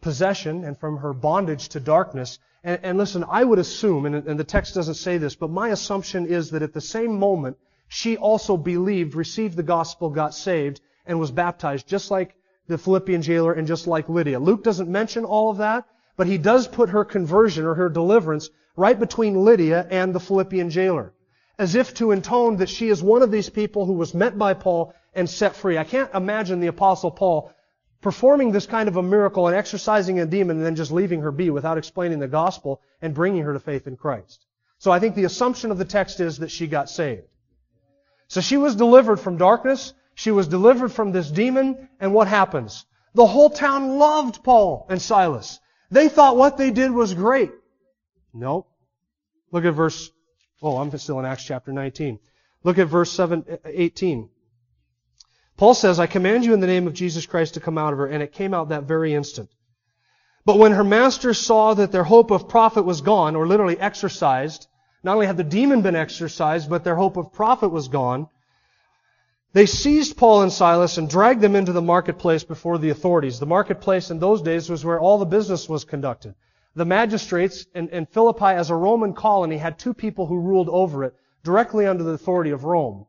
possession 0.00 0.64
and 0.64 0.78
from 0.78 0.98
her 0.98 1.12
bondage 1.12 1.68
to 1.70 1.80
darkness, 1.80 2.38
and, 2.62 2.80
and 2.82 2.98
listen, 2.98 3.24
I 3.28 3.44
would 3.44 3.58
assume, 3.58 4.06
and, 4.06 4.14
and 4.26 4.38
the 4.38 4.44
text 4.44 4.74
doesn't 4.74 4.94
say 4.94 5.18
this, 5.18 5.34
but 5.34 5.50
my 5.50 5.68
assumption 5.68 6.26
is 6.26 6.50
that 6.50 6.62
at 6.62 6.74
the 6.74 6.80
same 6.80 7.18
moment, 7.18 7.56
she 7.88 8.16
also 8.16 8.56
believed, 8.56 9.14
received 9.14 9.56
the 9.56 9.62
gospel, 9.62 10.10
got 10.10 10.34
saved, 10.34 10.80
and 11.06 11.18
was 11.18 11.30
baptized, 11.30 11.86
just 11.88 12.10
like 12.10 12.36
the 12.68 12.78
Philippian 12.78 13.22
jailer 13.22 13.52
and 13.52 13.66
just 13.66 13.86
like 13.86 14.08
Lydia. 14.08 14.38
Luke 14.38 14.62
doesn't 14.62 14.88
mention 14.88 15.24
all 15.24 15.50
of 15.50 15.58
that, 15.58 15.86
but 16.16 16.26
he 16.26 16.38
does 16.38 16.68
put 16.68 16.90
her 16.90 17.04
conversion 17.04 17.64
or 17.64 17.74
her 17.74 17.88
deliverance 17.88 18.50
right 18.76 18.98
between 18.98 19.44
Lydia 19.44 19.86
and 19.90 20.14
the 20.14 20.20
Philippian 20.20 20.70
jailer, 20.70 21.12
as 21.58 21.74
if 21.74 21.94
to 21.94 22.12
intone 22.12 22.56
that 22.58 22.68
she 22.68 22.88
is 22.88 23.02
one 23.02 23.22
of 23.22 23.30
these 23.30 23.50
people 23.50 23.86
who 23.86 23.94
was 23.94 24.14
met 24.14 24.38
by 24.38 24.54
Paul 24.54 24.94
and 25.14 25.28
set 25.28 25.56
free. 25.56 25.78
I 25.78 25.84
can't 25.84 26.14
imagine 26.14 26.60
the 26.60 26.68
apostle 26.68 27.10
Paul 27.10 27.50
performing 28.00 28.52
this 28.52 28.66
kind 28.66 28.88
of 28.88 28.96
a 28.96 29.02
miracle 29.02 29.46
and 29.46 29.56
exorcising 29.56 30.20
a 30.20 30.26
demon 30.26 30.56
and 30.56 30.66
then 30.66 30.76
just 30.76 30.90
leaving 30.90 31.20
her 31.20 31.30
be 31.30 31.50
without 31.50 31.78
explaining 31.78 32.18
the 32.18 32.28
gospel 32.28 32.80
and 33.02 33.14
bringing 33.14 33.42
her 33.42 33.52
to 33.52 33.60
faith 33.60 33.86
in 33.86 33.96
Christ. 33.96 34.46
So 34.78 34.90
I 34.90 34.98
think 34.98 35.14
the 35.14 35.24
assumption 35.24 35.70
of 35.70 35.78
the 35.78 35.84
text 35.84 36.20
is 36.20 36.38
that 36.38 36.50
she 36.50 36.66
got 36.66 36.88
saved. 36.88 37.24
So 38.28 38.40
she 38.40 38.56
was 38.56 38.76
delivered 38.76 39.20
from 39.20 39.36
darkness. 39.36 39.92
She 40.14 40.30
was 40.30 40.48
delivered 40.48 40.92
from 40.92 41.12
this 41.12 41.30
demon. 41.30 41.88
And 41.98 42.14
what 42.14 42.28
happens? 42.28 42.86
The 43.14 43.26
whole 43.26 43.50
town 43.50 43.98
loved 43.98 44.42
Paul 44.42 44.86
and 44.88 45.02
Silas. 45.02 45.60
They 45.90 46.08
thought 46.08 46.36
what 46.36 46.56
they 46.56 46.70
did 46.70 46.92
was 46.92 47.12
great. 47.12 47.50
No. 48.32 48.66
Look 49.50 49.64
at 49.64 49.74
verse, 49.74 50.10
oh, 50.62 50.78
I'm 50.78 50.96
still 50.96 51.18
in 51.18 51.26
Acts 51.26 51.44
chapter 51.44 51.72
19. 51.72 52.20
Look 52.62 52.78
at 52.78 52.86
verse 52.86 53.10
7, 53.10 53.58
18. 53.64 54.30
Paul 55.60 55.74
says, 55.74 56.00
I 56.00 56.06
command 56.06 56.46
you 56.46 56.54
in 56.54 56.60
the 56.60 56.66
name 56.66 56.86
of 56.86 56.94
Jesus 56.94 57.26
Christ 57.26 57.52
to 57.52 57.60
come 57.60 57.76
out 57.76 57.92
of 57.92 57.98
her. 57.98 58.06
And 58.06 58.22
it 58.22 58.32
came 58.32 58.54
out 58.54 58.70
that 58.70 58.84
very 58.84 59.12
instant. 59.12 59.50
But 60.46 60.56
when 60.58 60.72
her 60.72 60.82
masters 60.82 61.38
saw 61.38 61.74
that 61.74 61.92
their 61.92 62.02
hope 62.02 62.30
of 62.30 62.48
profit 62.48 62.86
was 62.86 63.02
gone, 63.02 63.36
or 63.36 63.46
literally 63.46 63.78
exorcised, 63.78 64.68
not 65.02 65.16
only 65.16 65.26
had 65.26 65.36
the 65.36 65.44
demon 65.44 65.82
been 65.82 65.94
exorcised, 65.94 66.70
but 66.70 66.82
their 66.82 66.96
hope 66.96 67.18
of 67.18 67.34
profit 67.34 67.70
was 67.70 67.88
gone. 67.88 68.28
They 69.52 69.66
seized 69.66 70.16
Paul 70.16 70.40
and 70.40 70.50
Silas 70.50 70.96
and 70.96 71.10
dragged 71.10 71.42
them 71.42 71.54
into 71.54 71.72
the 71.72 71.82
marketplace 71.82 72.42
before 72.42 72.78
the 72.78 72.88
authorities. 72.88 73.38
The 73.38 73.44
marketplace 73.44 74.10
in 74.10 74.18
those 74.18 74.40
days 74.40 74.70
was 74.70 74.82
where 74.82 74.98
all 74.98 75.18
the 75.18 75.26
business 75.26 75.68
was 75.68 75.84
conducted. 75.84 76.34
The 76.74 76.86
magistrates 76.86 77.66
in, 77.74 77.90
in 77.90 78.06
Philippi, 78.06 78.46
as 78.46 78.70
a 78.70 78.74
Roman 78.74 79.12
colony, 79.12 79.58
had 79.58 79.78
two 79.78 79.92
people 79.92 80.24
who 80.24 80.40
ruled 80.40 80.70
over 80.70 81.04
it, 81.04 81.14
directly 81.44 81.86
under 81.86 82.02
the 82.02 82.12
authority 82.12 82.50
of 82.50 82.64
Rome. 82.64 83.04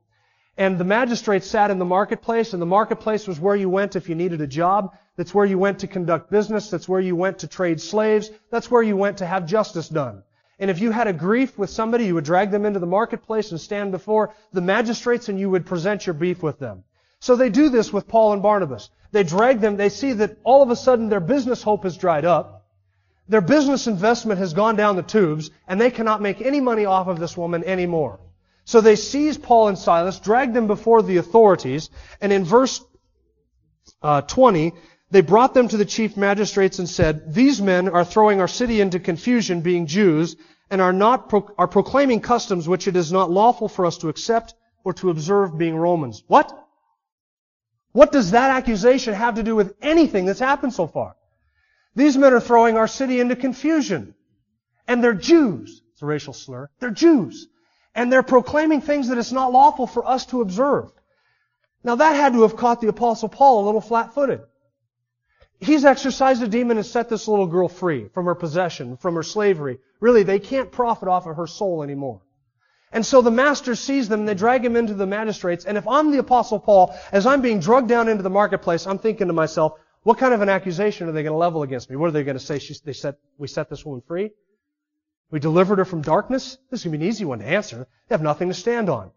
And 0.58 0.78
the 0.78 0.84
magistrates 0.84 1.48
sat 1.48 1.72
in 1.72 1.80
the 1.80 1.86
marketplace, 1.86 2.54
and 2.54 2.62
the 2.62 2.66
marketplace 2.66 3.28
was 3.28 3.40
where 3.40 3.56
you 3.56 3.70
went 3.70 3.96
if 3.96 4.10
you 4.10 4.16
needed 4.16 4.42
a 4.42 4.48
job. 4.48 4.94
That's 5.16 5.34
where 5.34 5.46
you 5.46 5.58
went 5.58 5.80
to 5.80 5.88
conduct 5.88 6.30
business. 6.30 6.70
That's 6.70 6.90
where 6.90 7.00
you 7.00 7.16
went 7.16 7.40
to 7.40 7.48
trade 7.48 7.80
slaves. 7.82 8.30
That's 8.50 8.70
where 8.70 8.84
you 8.84 8.98
went 8.98 9.18
to 9.18 9.26
have 9.26 9.46
justice 9.46 9.90
done. 9.90 10.24
And 10.62 10.70
if 10.70 10.80
you 10.80 10.92
had 10.92 11.08
a 11.08 11.14
grief 11.14 11.58
with 11.58 11.72
somebody, 11.72 12.06
you 12.06 12.14
would 12.14 12.24
drag 12.24 12.52
them 12.52 12.66
into 12.66 12.80
the 12.80 12.86
marketplace 12.86 13.50
and 13.50 13.60
stand 13.60 13.92
before 13.92 14.36
the 14.54 14.62
magistrates 14.62 15.28
and 15.28 15.40
you 15.40 15.50
would 15.50 15.66
present 15.66 16.06
your 16.06 16.14
beef 16.14 16.44
with 16.44 16.60
them. 16.60 16.84
So 17.20 17.36
they 17.36 17.50
do 17.50 17.70
this 17.70 17.92
with 17.92 18.08
Paul 18.08 18.34
and 18.34 18.44
Barnabas. 18.44 18.92
They 19.12 19.24
drag 19.24 19.60
them, 19.60 19.76
they 19.76 19.90
see 19.90 20.14
that 20.14 20.38
all 20.44 20.62
of 20.62 20.70
a 20.70 20.76
sudden 20.76 21.10
their 21.10 21.20
business 21.20 21.64
hope 21.64 21.84
has 21.84 21.98
dried 21.98 22.26
up. 22.26 22.68
Their 23.28 23.42
business 23.42 23.88
investment 23.88 24.40
has 24.40 24.54
gone 24.54 24.76
down 24.76 24.96
the 24.96 25.04
tubes 25.04 25.50
and 25.68 25.82
they 25.82 25.90
cannot 25.90 26.22
make 26.22 26.42
any 26.42 26.62
money 26.62 26.86
off 26.86 27.08
of 27.08 27.20
this 27.20 27.36
woman 27.36 27.64
anymore. 27.64 28.20
So 28.66 28.82
they 28.82 28.96
seize 28.96 29.38
Paul 29.38 29.70
and 29.70 29.78
Silas, 29.78 30.20
drag 30.20 30.54
them 30.54 30.68
before 30.68 31.02
the 31.02 31.18
authorities, 31.18 31.90
and 32.22 32.32
in 32.32 32.46
verse 32.46 32.84
uh, 34.02 34.22
20, 34.22 34.74
they 35.10 35.22
brought 35.22 35.54
them 35.54 35.68
to 35.68 35.78
the 35.78 35.86
chief 35.86 36.16
magistrates 36.16 36.80
and 36.80 36.88
said, 36.88 37.34
These 37.34 37.62
men 37.62 37.90
are 37.90 38.06
throwing 38.06 38.40
our 38.40 38.48
city 38.48 38.80
into 38.80 39.00
confusion, 39.00 39.62
being 39.62 39.88
Jews, 39.88 40.38
and 40.70 40.82
are 40.82 40.94
not 40.94 41.28
pro- 41.28 41.54
are 41.58 41.68
proclaiming 41.68 42.22
customs 42.22 42.68
which 42.68 42.88
it 42.88 42.96
is 42.96 43.12
not 43.12 43.30
lawful 43.30 43.68
for 43.68 43.86
us 43.86 43.98
to 44.00 44.10
accept 44.10 44.54
or 44.84 44.94
to 44.94 45.10
observe, 45.10 45.58
being 45.58 45.76
Romans. 45.76 46.24
What? 46.28 46.58
What 47.92 48.12
does 48.14 48.32
that 48.32 48.52
accusation 48.52 49.14
have 49.14 49.36
to 49.36 49.44
do 49.44 49.56
with 49.56 49.76
anything 49.82 50.26
that's 50.26 50.40
happened 50.40 50.74
so 50.74 50.88
far? 50.88 51.16
These 51.94 52.18
men 52.18 52.34
are 52.34 52.40
throwing 52.40 52.78
our 52.78 52.88
city 52.88 53.20
into 53.20 53.36
confusion. 53.36 54.16
And 54.88 55.04
they're 55.04 55.14
Jews. 55.14 55.82
It's 55.92 56.02
a 56.02 56.06
racial 56.06 56.34
slur. 56.34 56.70
They're 56.80 56.90
Jews. 56.90 57.48
And 57.94 58.12
they're 58.12 58.24
proclaiming 58.24 58.82
things 58.82 59.10
that 59.10 59.18
it's 59.18 59.32
not 59.32 59.52
lawful 59.52 59.88
for 59.88 60.08
us 60.08 60.26
to 60.28 60.42
observe. 60.42 60.92
Now 61.84 61.96
that 61.96 62.16
had 62.16 62.34
to 62.34 62.44
have 62.44 62.56
caught 62.56 62.82
the 62.82 62.88
apostle 62.88 63.30
Paul 63.30 63.64
a 63.64 63.66
little 63.66 63.82
flat-footed. 63.82 64.42
He's 65.60 65.86
exorcised 65.86 66.42
a 66.42 66.48
demon 66.48 66.78
and 66.78 66.86
set 66.86 67.10
this 67.10 67.28
little 67.28 67.48
girl 67.48 67.68
free 67.68 68.08
from 68.14 68.26
her 68.26 68.36
possession, 68.36 68.98
from 68.98 69.16
her 69.16 69.24
slavery. 69.24 69.80
Really, 70.00 70.24
they 70.24 70.40
can't 70.40 70.72
profit 70.72 71.08
off 71.08 71.28
of 71.28 71.38
her 71.38 71.48
soul 71.48 71.84
anymore. 71.84 72.22
And 72.92 73.06
so 73.06 73.22
the 73.22 73.32
master 73.32 73.76
sees 73.76 74.10
them 74.10 74.26
they 74.26 74.34
drag 74.34 74.66
him 74.66 74.76
into 74.76 74.94
the 74.94 75.06
magistrates. 75.06 75.66
And 75.66 75.78
if 75.78 75.88
I'm 75.88 76.12
the 76.12 76.18
apostle 76.18 76.60
Paul, 76.60 76.96
as 77.12 77.26
I'm 77.26 77.42
being 77.42 77.60
drugged 77.60 77.88
down 77.88 78.10
into 78.10 78.24
the 78.24 78.30
marketplace, 78.30 78.88
I'm 78.88 78.98
thinking 78.98 79.28
to 79.28 79.34
myself, 79.34 79.74
what 80.04 80.18
kind 80.18 80.34
of 80.34 80.42
an 80.42 80.50
accusation 80.50 81.08
are 81.08 81.12
they 81.12 81.24
going 81.24 81.34
to 81.34 81.38
level 81.38 81.62
against 81.64 81.90
me? 81.90 81.96
What 81.96 82.08
are 82.08 82.12
they 82.12 82.24
going 82.24 82.38
to 82.38 82.44
say? 82.44 82.58
She, 82.58 82.76
they 82.84 82.94
set, 82.94 83.16
we 83.38 83.48
set 83.48 83.70
this 83.70 83.86
woman 83.86 84.02
free? 84.08 84.32
We 85.32 85.40
delivered 85.40 85.80
her 85.80 85.86
from 85.86 86.02
darkness? 86.02 86.58
This 86.70 86.82
is 86.82 86.84
going 86.84 86.94
to 86.94 86.98
be 87.00 87.06
an 87.06 87.10
easy 87.10 87.26
one 87.26 87.40
to 87.40 87.46
answer. 87.46 87.88
They 88.08 88.14
have 88.14 88.22
nothing 88.22 88.50
to 88.50 88.54
stand 88.54 88.90
on. 88.90 89.12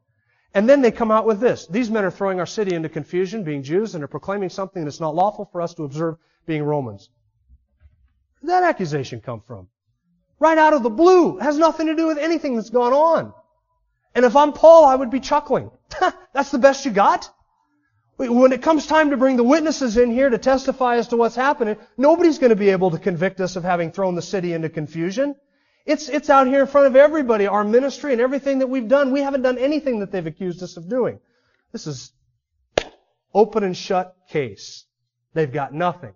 And 0.54 0.68
then 0.68 0.80
they 0.80 0.92
come 0.92 1.10
out 1.10 1.26
with 1.26 1.40
this. 1.40 1.66
These 1.66 1.90
men 1.90 2.04
are 2.04 2.12
throwing 2.12 2.38
our 2.38 2.46
city 2.46 2.76
into 2.76 2.88
confusion, 2.88 3.42
being 3.42 3.64
Jews, 3.64 3.96
and 3.96 4.04
are 4.04 4.08
proclaiming 4.08 4.48
something 4.48 4.84
that's 4.84 5.00
not 5.00 5.16
lawful 5.16 5.48
for 5.50 5.60
us 5.60 5.74
to 5.74 5.82
observe 5.82 6.16
being 6.46 6.62
Romans. 6.62 7.10
Where 8.40 8.60
did 8.60 8.62
that 8.62 8.68
accusation 8.68 9.20
come 9.20 9.40
from? 9.40 9.68
Right 10.38 10.56
out 10.56 10.72
of 10.72 10.84
the 10.84 10.90
blue. 10.90 11.38
It 11.38 11.42
has 11.42 11.58
nothing 11.58 11.88
to 11.88 11.96
do 11.96 12.06
with 12.06 12.18
anything 12.18 12.54
that's 12.54 12.70
gone 12.70 12.92
on. 12.92 13.34
And 14.14 14.24
if 14.24 14.36
I'm 14.36 14.52
Paul, 14.52 14.84
I 14.84 14.94
would 14.94 15.10
be 15.10 15.18
chuckling. 15.18 15.72
that's 16.32 16.52
the 16.52 16.58
best 16.58 16.84
you 16.84 16.92
got? 16.92 17.28
When 18.16 18.52
it 18.52 18.62
comes 18.62 18.86
time 18.86 19.10
to 19.10 19.16
bring 19.16 19.36
the 19.36 19.42
witnesses 19.42 19.96
in 19.96 20.12
here 20.12 20.30
to 20.30 20.38
testify 20.38 20.96
as 20.96 21.08
to 21.08 21.16
what's 21.16 21.34
happening, 21.34 21.76
nobody's 21.96 22.38
going 22.38 22.50
to 22.50 22.56
be 22.56 22.70
able 22.70 22.92
to 22.92 22.98
convict 22.98 23.40
us 23.40 23.56
of 23.56 23.64
having 23.64 23.90
thrown 23.90 24.14
the 24.14 24.22
city 24.22 24.52
into 24.52 24.68
confusion. 24.68 25.34
It's, 25.86 26.08
it's 26.08 26.30
out 26.30 26.46
here 26.46 26.62
in 26.62 26.66
front 26.66 26.86
of 26.86 26.96
everybody, 26.96 27.46
our 27.46 27.62
ministry 27.62 28.12
and 28.12 28.20
everything 28.20 28.60
that 28.60 28.68
we've 28.68 28.88
done. 28.88 29.12
We 29.12 29.20
haven't 29.20 29.42
done 29.42 29.58
anything 29.58 30.00
that 30.00 30.10
they've 30.10 30.26
accused 30.26 30.62
us 30.62 30.76
of 30.76 30.88
doing. 30.88 31.20
This 31.72 31.86
is 31.86 32.12
open 33.34 33.64
and 33.64 33.76
shut 33.76 34.16
case. 34.30 34.86
They've 35.34 35.52
got 35.52 35.74
nothing. 35.74 36.14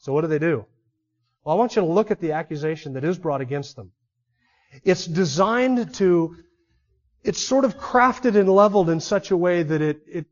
So 0.00 0.12
what 0.12 0.22
do 0.22 0.28
they 0.28 0.38
do? 0.38 0.64
Well, 1.44 1.54
I 1.54 1.58
want 1.58 1.76
you 1.76 1.82
to 1.82 1.88
look 1.88 2.10
at 2.10 2.20
the 2.20 2.32
accusation 2.32 2.94
that 2.94 3.04
is 3.04 3.18
brought 3.18 3.40
against 3.40 3.76
them. 3.76 3.92
It's 4.82 5.04
designed 5.04 5.94
to, 5.96 6.36
it's 7.22 7.42
sort 7.42 7.64
of 7.64 7.78
crafted 7.78 8.34
and 8.36 8.48
leveled 8.48 8.88
in 8.88 9.00
such 9.00 9.30
a 9.30 9.36
way 9.36 9.62
that 9.62 9.82
it, 9.82 10.00
it, 10.06 10.26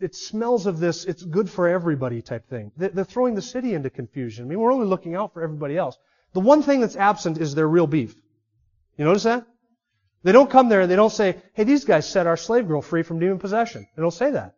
it 0.00 0.14
smells 0.14 0.66
of 0.66 0.78
this, 0.78 1.04
it's 1.04 1.22
good 1.22 1.50
for 1.50 1.68
everybody 1.68 2.22
type 2.22 2.48
thing. 2.48 2.72
They're 2.76 3.04
throwing 3.04 3.34
the 3.34 3.42
city 3.42 3.74
into 3.74 3.90
confusion. 3.90 4.46
I 4.46 4.48
mean, 4.48 4.60
we're 4.60 4.72
only 4.72 4.86
looking 4.86 5.14
out 5.14 5.34
for 5.34 5.42
everybody 5.42 5.76
else. 5.76 5.98
The 6.32 6.40
one 6.40 6.62
thing 6.62 6.80
that's 6.80 6.96
absent 6.96 7.38
is 7.38 7.54
their 7.54 7.68
real 7.68 7.86
beef. 7.86 8.14
You 8.96 9.04
notice 9.04 9.22
that? 9.24 9.46
They 10.24 10.32
don't 10.32 10.50
come 10.50 10.68
there 10.68 10.80
and 10.80 10.90
they 10.90 10.96
don't 10.96 11.12
say, 11.12 11.36
hey, 11.54 11.64
these 11.64 11.84
guys 11.84 12.08
set 12.08 12.26
our 12.26 12.36
slave 12.36 12.66
girl 12.66 12.82
free 12.82 13.02
from 13.02 13.18
demon 13.18 13.38
possession. 13.38 13.86
They 13.96 14.02
don't 14.02 14.10
say 14.10 14.32
that. 14.32 14.54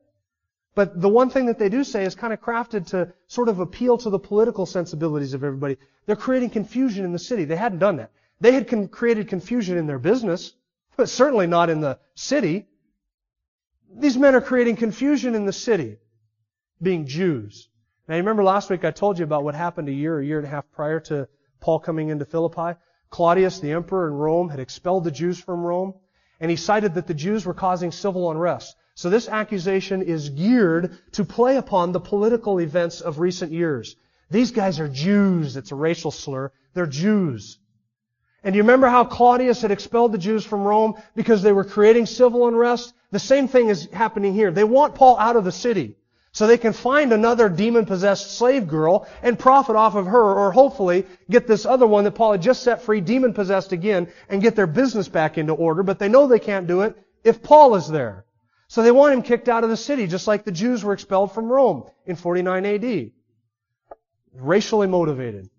But 0.75 1.01
the 1.01 1.09
one 1.09 1.31
thing 1.31 1.47
that 1.47 1.59
they 1.59 1.69
do 1.69 1.85
say 1.85 2.05
is 2.05 2.15
kind 2.15 2.33
of 2.33 2.41
crafted 2.41 2.87
to 2.89 3.13
sort 3.27 3.49
of 3.49 3.61
appeal 3.61 3.99
to 3.99 4.11
the 4.11 4.19
political 4.19 4.67
sensibilities 4.67 5.35
of 5.35 5.45
everybody. 5.45 5.77
They're 6.07 6.17
creating 6.17 6.51
confusion 6.51 7.05
in 7.05 7.13
the 7.13 7.19
city. 7.19 7.45
They 7.45 7.57
hadn't 7.57 7.81
done 7.81 7.97
that. 7.97 8.11
They 8.41 8.53
had 8.53 8.69
con- 8.69 8.89
created 8.89 9.29
confusion 9.29 9.77
in 9.77 9.87
their 9.87 9.99
business, 9.99 10.55
but 10.97 11.09
certainly 11.09 11.47
not 11.47 11.71
in 11.71 11.81
the 11.81 11.99
city. 12.15 12.69
these 13.93 14.17
men 14.17 14.35
are 14.35 14.41
creating 14.41 14.77
confusion 14.77 15.35
in 15.35 15.45
the 15.45 15.53
city, 15.53 15.99
being 16.81 17.07
Jews. 17.07 17.69
Now, 18.07 18.15
you 18.15 18.21
remember 18.21 18.45
last 18.45 18.71
week 18.71 18.85
I 18.85 18.93
told 18.93 19.19
you 19.19 19.25
about 19.25 19.45
what 19.45 19.55
happened 19.55 19.89
a 19.89 19.93
year, 19.93 20.21
a 20.21 20.25
year 20.25 20.39
and 20.39 20.47
a 20.47 20.51
half 20.51 20.71
prior 20.71 21.01
to 21.01 21.29
Paul 21.61 21.79
coming 21.79 22.09
into 22.09 22.25
Philippi? 22.25 22.79
Claudius, 23.11 23.61
the 23.61 23.73
emperor 23.73 24.09
in 24.09 24.15
Rome, 24.15 24.49
had 24.49 24.61
expelled 24.61 25.05
the 25.05 25.11
Jews 25.11 25.39
from 25.41 25.63
Rome, 25.63 25.95
and 26.41 26.51
he 26.51 26.57
cited 26.57 26.95
that 26.95 27.07
the 27.07 27.15
Jews 27.15 27.45
were 27.45 27.55
causing 27.55 27.93
civil 27.93 28.31
unrest. 28.31 28.77
So 28.95 29.11
this 29.11 29.29
accusation 29.29 30.03
is 30.03 30.31
geared 30.31 30.99
to 31.13 31.25
play 31.25 31.57
upon 31.57 31.93
the 31.93 32.01
political 32.01 32.59
events 32.59 33.01
of 33.01 33.19
recent 33.19 33.53
years. 33.53 33.97
These 34.31 34.53
guys 34.53 34.79
are 34.79 34.89
Jews. 34.89 35.57
It's 35.57 35.73
a 35.73 35.77
racial 35.77 36.11
slur. 36.11 36.53
They're 36.75 36.87
Jews. 36.87 37.59
And 38.45 38.55
you 38.55 38.63
remember 38.63 38.89
how 38.89 39.05
Claudius 39.05 39.61
had 39.61 39.71
expelled 39.71 40.13
the 40.13 40.19
Jews 40.19 40.45
from 40.45 40.63
Rome 40.63 40.95
because 41.15 41.43
they 41.43 41.53
were 41.53 41.65
creating 41.65 42.07
civil 42.07 42.47
unrest? 42.47 42.95
The 43.11 43.19
same 43.19 43.49
thing 43.49 43.69
is 43.69 43.89
happening 43.93 44.33
here. 44.33 44.51
They 44.51 44.65
want 44.65 44.95
Paul 44.95 45.19
out 45.19 45.37
of 45.37 45.45
the 45.45 45.53
city 45.53 45.97
so 46.33 46.47
they 46.47 46.59
can 46.59 46.73
find 46.73 47.13
another 47.13 47.49
demon-possessed 47.49 48.37
slave 48.37 48.69
girl 48.69 49.09
and 49.23 49.39
profit 49.39 49.75
off 49.75 49.97
of 49.97 50.07
her 50.07 50.23
or 50.23 50.53
hopefully 50.53 51.05
get 51.29 51.47
this 51.47 51.67
other 51.67 51.87
one 51.87 52.05
that 52.05 52.13
Paul 52.13 52.33
had 52.33 52.43
just 52.43 52.63
set 52.63 52.83
free 52.83 53.01
demon-possessed 53.01 53.73
again 53.73 54.09
and 54.29 54.43
get 54.43 54.55
their 54.55 54.69
business 54.69 55.09
back 55.09 55.39
into 55.39 55.53
order, 55.53 55.83
but 55.83 55.99
they 55.99 56.09
know 56.09 56.27
they 56.27 56.39
can't 56.39 56.69
do 56.69 56.83
it 56.83 56.97
if 57.25 57.43
Paul 57.43 57.75
is 57.75 57.89
there. 57.89 58.25
So 58.69 58.83
they 58.83 58.93
want 58.93 59.15
him 59.15 59.23
kicked 59.23 59.49
out 59.49 59.65
of 59.65 59.71
the 59.71 59.77
city 59.77 60.07
just 60.07 60.29
like 60.29 60.45
the 60.45 60.53
Jews 60.53 60.85
were 60.85 60.93
expelled 60.93 61.33
from 61.33 61.51
Rome 61.51 61.91
in 62.07 62.15
49 62.15 62.65
AD. 62.65 63.11
Racially 64.35 64.87
motivated. 64.87 65.51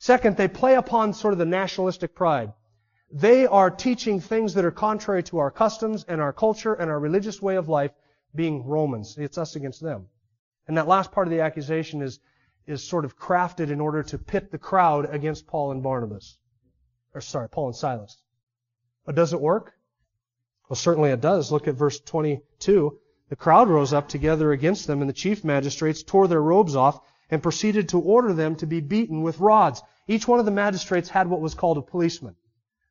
Second, 0.00 0.36
they 0.36 0.48
play 0.48 0.74
upon 0.74 1.12
sort 1.12 1.32
of 1.32 1.38
the 1.38 1.46
nationalistic 1.46 2.16
pride. 2.16 2.52
They 3.12 3.46
are 3.46 3.70
teaching 3.70 4.20
things 4.20 4.54
that 4.54 4.64
are 4.64 4.72
contrary 4.72 5.22
to 5.24 5.38
our 5.38 5.52
customs 5.52 6.04
and 6.08 6.20
our 6.20 6.32
culture 6.32 6.74
and 6.74 6.90
our 6.90 6.98
religious 6.98 7.40
way 7.40 7.54
of 7.54 7.68
life, 7.68 7.92
being 8.38 8.64
Romans. 8.64 9.18
It's 9.18 9.36
us 9.36 9.56
against 9.56 9.82
them. 9.82 10.06
And 10.68 10.78
that 10.78 10.86
last 10.86 11.10
part 11.10 11.26
of 11.26 11.32
the 11.32 11.40
accusation 11.40 12.02
is, 12.02 12.20
is 12.68 12.84
sort 12.84 13.04
of 13.04 13.18
crafted 13.18 13.70
in 13.70 13.80
order 13.80 14.04
to 14.04 14.16
pit 14.16 14.52
the 14.52 14.58
crowd 14.58 15.12
against 15.12 15.48
Paul 15.48 15.72
and 15.72 15.82
Barnabas. 15.82 16.38
Or 17.12 17.20
sorry, 17.20 17.48
Paul 17.48 17.66
and 17.66 17.76
Silas. 17.76 18.16
But 19.04 19.16
does 19.16 19.32
it 19.32 19.40
work? 19.40 19.74
Well, 20.68 20.76
certainly 20.76 21.10
it 21.10 21.20
does. 21.20 21.50
Look 21.50 21.66
at 21.66 21.74
verse 21.74 21.98
22. 21.98 23.00
The 23.28 23.36
crowd 23.36 23.68
rose 23.68 23.92
up 23.92 24.08
together 24.08 24.52
against 24.52 24.86
them, 24.86 25.00
and 25.00 25.10
the 25.10 25.14
chief 25.14 25.42
magistrates 25.42 26.04
tore 26.04 26.28
their 26.28 26.40
robes 26.40 26.76
off 26.76 27.00
and 27.30 27.42
proceeded 27.42 27.88
to 27.88 27.98
order 27.98 28.32
them 28.32 28.54
to 28.56 28.66
be 28.66 28.80
beaten 28.80 29.22
with 29.22 29.40
rods. 29.40 29.82
Each 30.06 30.28
one 30.28 30.38
of 30.38 30.44
the 30.44 30.52
magistrates 30.52 31.08
had 31.08 31.26
what 31.26 31.40
was 31.40 31.54
called 31.54 31.78
a 31.78 31.82
policeman 31.82 32.36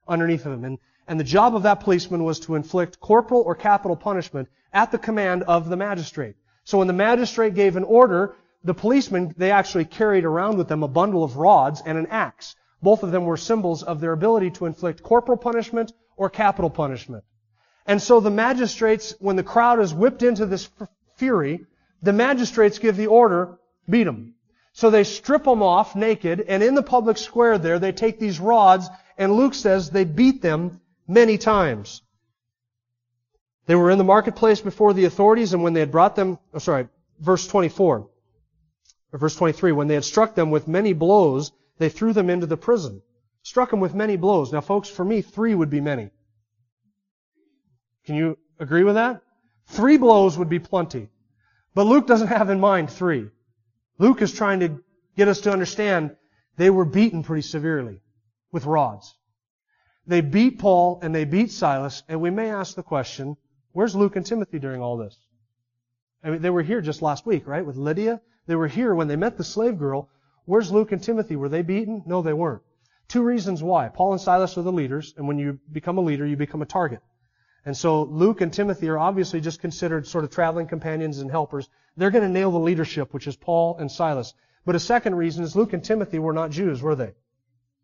underneath 0.08 0.46
of 0.46 0.52
him. 0.52 0.66
And, 0.66 0.80
and 1.08 1.20
the 1.20 1.24
job 1.24 1.56
of 1.56 1.64
that 1.64 1.80
policeman 1.80 2.24
was 2.24 2.40
to 2.42 2.56
inflict 2.56 3.00
corporal 3.00 3.42
or 3.42 3.56
capital 3.56 3.96
punishment 3.96 4.50
at 4.74 4.92
the 4.92 4.98
command 4.98 5.44
of 5.44 5.70
the 5.70 5.78
magistrate. 5.78 6.36
So 6.66 6.80
when 6.80 6.88
the 6.88 6.94
magistrate 6.94 7.56
gave 7.56 7.78
an 7.78 7.84
order, 7.86 8.36
the 8.64 8.74
policemen, 8.74 9.34
they 9.38 9.52
actually 9.52 9.86
carried 9.86 10.26
around 10.26 10.58
with 10.58 10.68
them 10.68 10.84
a 10.84 10.88
bundle 10.88 11.24
of 11.24 11.38
rods 11.38 11.82
and 11.86 11.98
an 11.98 12.08
axe. 12.08 12.56
Both 12.82 13.04
of 13.04 13.12
them 13.12 13.26
were 13.26 13.38
symbols 13.38 13.84
of 13.84 14.02
their 14.02 14.12
ability 14.12 14.52
to 14.52 14.66
inflict 14.66 15.02
corporal 15.02 15.38
punishment 15.38 15.94
or 16.18 16.30
capital 16.30 16.70
punishment. 16.70 17.24
And 17.86 18.02
so 18.02 18.20
the 18.20 18.30
magistrates, 18.30 19.16
when 19.20 19.38
the 19.38 19.44
crowd 19.44 19.80
is 19.80 19.94
whipped 19.94 20.24
into 20.24 20.46
this 20.46 20.70
fury, 21.16 21.66
the 22.02 22.14
magistrates 22.14 22.80
give 22.80 22.98
the 22.98 23.08
order, 23.08 23.58
beat 23.90 24.04
them. 24.04 24.34
So 24.74 24.90
they 24.90 25.06
strip 25.06 25.46
them 25.46 25.64
off 25.64 25.96
naked, 25.96 26.42
and 26.42 26.62
in 26.62 26.76
the 26.76 26.84
public 26.84 27.18
square 27.18 27.58
there, 27.58 27.80
they 27.80 27.94
take 27.94 28.20
these 28.20 28.40
rods, 28.40 28.90
and 29.18 29.34
Luke 29.34 29.56
says 29.56 29.90
they 29.90 30.04
beat 30.04 30.42
them 30.42 30.82
many 31.08 31.38
times. 31.38 32.02
They 33.66 33.76
were 33.76 33.92
in 33.92 33.98
the 33.98 34.04
marketplace 34.04 34.62
before 34.62 34.94
the 34.94 35.06
authorities, 35.06 35.54
and 35.54 35.64
when 35.64 35.74
they 35.74 35.82
had 35.82 35.92
brought 35.92 36.16
them, 36.16 36.40
oh, 36.54 36.60
sorry, 36.60 36.88
verse 37.20 37.48
24, 37.48 38.10
or 39.12 39.20
verse 39.20 39.36
23, 39.36 39.72
when 39.74 39.88
they 39.88 39.96
had 39.96 40.06
struck 40.06 40.36
them 40.36 40.52
with 40.52 40.68
many 40.68 40.94
blows, 40.94 41.52
they 41.78 41.90
threw 41.90 42.14
them 42.14 42.30
into 42.30 42.46
the 42.46 42.58
prison. 42.58 43.02
Struck 43.44 43.70
them 43.70 43.80
with 43.80 43.94
many 43.94 44.18
blows. 44.18 44.52
Now, 44.52 44.62
folks, 44.62 44.90
for 44.90 45.06
me, 45.06 45.22
three 45.22 45.56
would 45.56 45.70
be 45.70 45.82
many. 45.82 46.10
Can 48.06 48.16
you 48.16 48.38
agree 48.60 48.84
with 48.84 48.96
that? 48.96 49.22
Three 49.68 49.98
blows 49.98 50.38
would 50.38 50.50
be 50.50 50.60
plenty. 50.60 51.10
But 51.74 51.86
Luke 51.86 52.08
doesn't 52.08 52.28
have 52.28 52.50
in 52.50 52.60
mind 52.60 52.90
three. 52.90 53.30
Luke 54.00 54.22
is 54.22 54.34
trying 54.34 54.62
to 54.62 54.84
get 55.16 55.28
us 55.28 55.42
to 55.42 55.52
understand 55.52 56.16
they 56.56 56.70
were 56.70 56.86
beaten 56.86 57.24
pretty 57.24 57.42
severely 57.42 58.02
with 58.52 58.66
rods. 58.66 59.16
They 60.08 60.22
beat 60.22 60.58
Paul 60.58 61.00
and 61.04 61.14
they 61.14 61.26
beat 61.26 61.52
Silas, 61.52 62.02
and 62.08 62.22
we 62.22 62.30
may 62.30 62.50
ask 62.50 62.76
the 62.76 62.84
question, 62.84 63.36
where's 63.74 63.94
Luke 63.94 64.16
and 64.16 64.26
Timothy 64.26 64.58
during 64.58 64.82
all 64.82 64.96
this? 64.96 65.18
I 66.24 66.30
mean, 66.30 66.42
they 66.42 66.50
were 66.50 66.64
here 66.64 66.80
just 66.80 67.02
last 67.02 67.26
week, 67.26 67.46
right, 67.46 67.66
with 67.66 67.76
Lydia. 67.76 68.22
They 68.48 68.56
were 68.56 68.68
here 68.70 68.96
when 68.96 69.10
they 69.10 69.18
met 69.18 69.38
the 69.38 69.44
slave 69.44 69.78
girl. 69.78 70.10
Where's 70.46 70.72
Luke 70.72 70.94
and 70.94 71.04
Timothy? 71.04 71.36
Were 71.36 71.50
they 71.50 71.62
beaten? 71.62 72.04
No, 72.06 72.22
they 72.22 72.32
weren't. 72.32 72.62
Two 73.10 73.22
reasons 73.22 73.62
why. 73.62 73.90
Paul 73.90 74.14
and 74.14 74.22
Silas 74.22 74.58
are 74.58 74.62
the 74.62 74.72
leaders, 74.72 75.14
and 75.18 75.28
when 75.28 75.40
you 75.40 75.60
become 75.72 75.98
a 75.98 76.02
leader, 76.02 76.26
you 76.26 76.38
become 76.38 76.62
a 76.62 76.66
target. 76.66 77.02
And 77.66 77.76
so 77.76 78.04
Luke 78.04 78.40
and 78.40 78.52
Timothy 78.52 78.88
are 78.88 78.98
obviously 78.98 79.42
just 79.42 79.60
considered 79.60 80.08
sort 80.08 80.24
of 80.24 80.30
traveling 80.30 80.68
companions 80.68 81.20
and 81.20 81.30
helpers. 81.30 81.68
They're 81.98 82.12
going 82.12 82.24
to 82.24 82.30
nail 82.30 82.52
the 82.52 82.60
leadership, 82.60 83.14
which 83.14 83.28
is 83.28 83.36
Paul 83.36 83.78
and 83.78 83.92
Silas. 83.92 84.34
But 84.66 84.76
a 84.76 84.80
second 84.80 85.16
reason 85.16 85.44
is 85.44 85.56
Luke 85.56 85.74
and 85.74 85.84
Timothy 85.84 86.18
were 86.18 86.34
not 86.34 86.52
Jews, 86.52 86.82
were 86.82 86.96
they? 86.96 87.14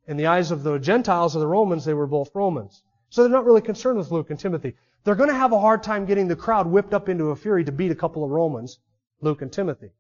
In 0.08 0.18
the 0.18 0.28
eyes 0.28 0.52
of 0.52 0.64
the 0.64 0.78
Gentiles 0.80 1.36
or 1.36 1.40
the 1.40 1.48
Romans, 1.48 1.86
they 1.86 1.94
were 1.94 2.08
both 2.08 2.36
Romans. 2.36 2.84
So 3.10 3.22
they're 3.22 3.32
not 3.32 3.46
really 3.46 3.62
concerned 3.62 3.98
with 3.98 4.12
Luke 4.12 4.30
and 4.30 4.40
Timothy. 4.40 4.76
They're 5.04 5.16
going 5.16 5.30
to 5.30 5.36
have 5.36 5.52
a 5.52 5.60
hard 5.60 5.84
time 5.84 6.06
getting 6.06 6.28
the 6.28 6.36
crowd 6.36 6.68
whipped 6.68 6.94
up 6.94 7.10
into 7.10 7.30
a 7.30 7.36
fury 7.36 7.64
to 7.64 7.72
beat 7.72 7.92
a 7.92 7.96
couple 7.96 8.24
of 8.24 8.32
Romans, 8.32 8.80
Luke 9.22 9.42
and 9.42 9.52
Timothy. 9.52 9.92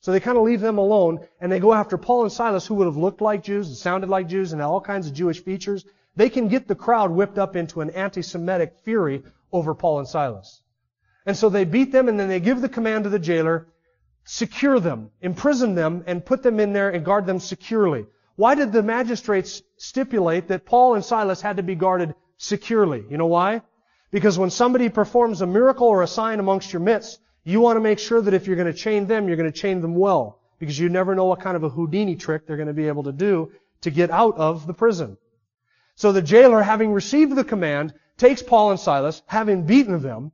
So 0.00 0.12
they 0.12 0.20
kind 0.20 0.36
of 0.36 0.44
leave 0.44 0.60
them 0.60 0.78
alone 0.78 1.26
and 1.40 1.50
they 1.50 1.58
go 1.58 1.72
after 1.72 1.96
Paul 1.96 2.22
and 2.22 2.32
Silas 2.32 2.66
who 2.66 2.74
would 2.76 2.86
have 2.86 2.96
looked 2.96 3.20
like 3.20 3.42
Jews 3.42 3.68
and 3.68 3.76
sounded 3.76 4.10
like 4.10 4.28
Jews 4.28 4.52
and 4.52 4.60
had 4.60 4.68
all 4.68 4.80
kinds 4.80 5.06
of 5.06 5.14
Jewish 5.14 5.42
features 5.42 5.84
they 6.16 6.30
can 6.30 6.48
get 6.48 6.66
the 6.66 6.74
crowd 6.74 7.10
whipped 7.10 7.38
up 7.38 7.56
into 7.56 7.82
an 7.82 7.90
anti-Semitic 7.90 8.76
fury 8.82 9.22
over 9.52 9.74
Paul 9.74 9.98
and 9.98 10.08
Silas. 10.08 10.62
And 11.26 11.36
so 11.36 11.48
they 11.48 11.64
beat 11.64 11.92
them 11.92 12.08
and 12.08 12.18
then 12.18 12.28
they 12.28 12.40
give 12.40 12.60
the 12.60 12.68
command 12.68 13.04
to 13.04 13.10
the 13.10 13.18
jailer, 13.18 13.68
secure 14.24 14.80
them, 14.80 15.10
imprison 15.20 15.74
them, 15.74 16.04
and 16.06 16.24
put 16.24 16.42
them 16.42 16.58
in 16.58 16.72
there 16.72 16.88
and 16.88 17.04
guard 17.04 17.26
them 17.26 17.38
securely. 17.38 18.06
Why 18.36 18.54
did 18.54 18.70
the 18.70 18.82
magistrates 18.82 19.62
stipulate 19.78 20.48
that 20.48 20.66
Paul 20.66 20.94
and 20.94 21.04
Silas 21.04 21.40
had 21.40 21.56
to 21.56 21.62
be 21.62 21.74
guarded 21.74 22.14
securely? 22.36 23.04
You 23.10 23.16
know 23.16 23.26
why? 23.26 23.62
Because 24.10 24.38
when 24.38 24.50
somebody 24.50 24.88
performs 24.90 25.40
a 25.40 25.46
miracle 25.46 25.88
or 25.88 26.02
a 26.02 26.06
sign 26.06 26.38
amongst 26.38 26.72
your 26.72 26.80
midst, 26.80 27.18
you 27.44 27.60
want 27.60 27.76
to 27.76 27.80
make 27.80 27.98
sure 27.98 28.20
that 28.20 28.34
if 28.34 28.46
you're 28.46 28.56
going 28.56 28.72
to 28.72 28.78
chain 28.78 29.06
them, 29.06 29.26
you're 29.26 29.36
going 29.36 29.50
to 29.50 29.58
chain 29.58 29.80
them 29.80 29.94
well. 29.94 30.40
Because 30.58 30.78
you 30.78 30.88
never 30.88 31.14
know 31.14 31.24
what 31.24 31.40
kind 31.40 31.56
of 31.56 31.64
a 31.64 31.68
Houdini 31.68 32.16
trick 32.16 32.46
they're 32.46 32.56
going 32.56 32.68
to 32.68 32.74
be 32.74 32.88
able 32.88 33.04
to 33.04 33.12
do 33.12 33.52
to 33.82 33.90
get 33.90 34.10
out 34.10 34.36
of 34.36 34.66
the 34.66 34.74
prison. 34.74 35.16
So 35.94 36.12
the 36.12 36.22
jailer, 36.22 36.62
having 36.62 36.92
received 36.92 37.34
the 37.34 37.44
command, 37.44 37.94
takes 38.18 38.42
Paul 38.42 38.70
and 38.70 38.80
Silas, 38.80 39.22
having 39.26 39.64
beaten 39.64 40.02
them, 40.02 40.32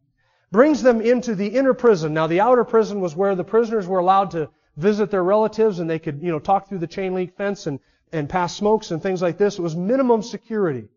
brings 0.51 0.83
them 0.83 1.01
into 1.01 1.35
the 1.35 1.49
inner 1.49 1.75
prison. 1.75 2.15
Now 2.15 2.27
the 2.27 2.41
outer 2.41 2.65
prison 2.65 3.01
was 3.01 3.15
where 3.15 3.35
the 3.35 3.45
prisoners 3.45 3.87
were 3.87 4.01
allowed 4.01 4.33
to 4.33 4.51
visit 4.77 5.11
their 5.11 5.25
relatives 5.25 5.79
and 5.79 5.89
they 5.89 5.99
could, 5.99 6.23
you 6.23 6.31
know, 6.31 6.39
talk 6.39 6.69
through 6.69 6.79
the 6.79 6.87
chain 6.87 7.15
link 7.15 7.37
fence 7.37 7.67
and, 7.67 7.81
and 8.13 8.29
pass 8.29 8.57
smokes 8.57 8.91
and 8.91 9.03
things 9.03 9.23
like 9.23 9.39
this. 9.39 9.59
It 9.59 9.63
was 9.63 9.77
minimum 9.77 10.23
security. 10.23 10.89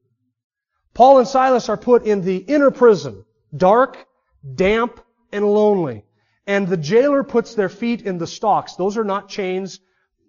Paul 0.93 1.19
and 1.19 1.27
Silas 1.27 1.67
are 1.67 1.77
put 1.77 2.05
in 2.05 2.21
the 2.21 2.37
inner 2.37 2.71
prison, 2.71 3.25
dark, 3.55 4.05
damp, 4.55 5.01
and 5.31 5.45
lonely. 5.45 6.05
And 6.47 6.67
the 6.67 6.77
jailer 6.77 7.23
puts 7.23 7.55
their 7.55 7.69
feet 7.69 8.03
in 8.03 8.17
the 8.17 8.27
stocks. 8.27 8.75
Those 8.75 8.97
are 8.97 9.03
not 9.03 9.27
chains, 9.27 9.79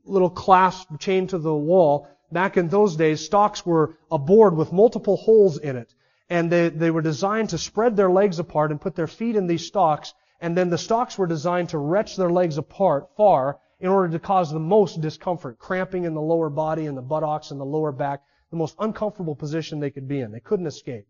little 0.04 0.30
clasp 0.30 0.88
chained 0.98 1.30
to 1.30 1.38
the 1.38 1.54
wall. 1.54 2.08
Back 2.32 2.56
in 2.56 2.68
those 2.68 2.96
days, 2.96 3.24
stocks 3.24 3.64
were 3.64 3.96
a 4.10 4.18
board 4.18 4.56
with 4.56 4.72
multiple 4.72 5.16
holes 5.16 5.58
in 5.58 5.76
it. 5.76 5.94
And 6.28 6.50
they, 6.50 6.70
they 6.70 6.90
were 6.90 7.02
designed 7.02 7.50
to 7.50 7.58
spread 7.58 7.96
their 7.96 8.10
legs 8.10 8.40
apart 8.40 8.72
and 8.72 8.80
put 8.80 8.96
their 8.96 9.06
feet 9.06 9.36
in 9.36 9.46
these 9.46 9.66
stocks. 9.66 10.14
And 10.40 10.56
then 10.56 10.70
the 10.70 10.78
stocks 10.78 11.16
were 11.16 11.26
designed 11.26 11.70
to 11.70 11.78
wrench 11.78 12.16
their 12.16 12.30
legs 12.30 12.58
apart 12.58 13.08
far 13.16 13.58
in 13.80 13.88
order 13.88 14.12
to 14.12 14.18
cause 14.18 14.50
the 14.50 14.60
most 14.60 15.00
discomfort, 15.00 15.58
cramping 15.58 16.04
in 16.04 16.14
the 16.14 16.20
lower 16.20 16.50
body 16.50 16.86
and 16.86 16.96
the 16.96 17.02
buttocks 17.02 17.50
and 17.50 17.60
the 17.60 17.64
lower 17.64 17.92
back, 17.92 18.22
the 18.50 18.56
most 18.56 18.76
uncomfortable 18.78 19.34
position 19.34 19.80
they 19.80 19.90
could 19.90 20.08
be 20.08 20.20
in. 20.20 20.32
They 20.32 20.40
couldn't 20.40 20.66
escape. 20.66 21.06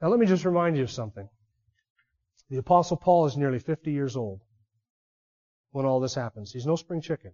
Now 0.00 0.08
let 0.08 0.20
me 0.20 0.26
just 0.26 0.44
remind 0.44 0.76
you 0.76 0.82
of 0.84 0.90
something. 0.90 1.28
The 2.50 2.58
apostle 2.58 2.96
Paul 2.96 3.26
is 3.26 3.36
nearly 3.36 3.58
50 3.58 3.90
years 3.90 4.16
old 4.16 4.40
when 5.72 5.84
all 5.84 6.00
this 6.00 6.14
happens. 6.14 6.52
He's 6.52 6.66
no 6.66 6.76
spring 6.76 7.00
chicken. 7.00 7.32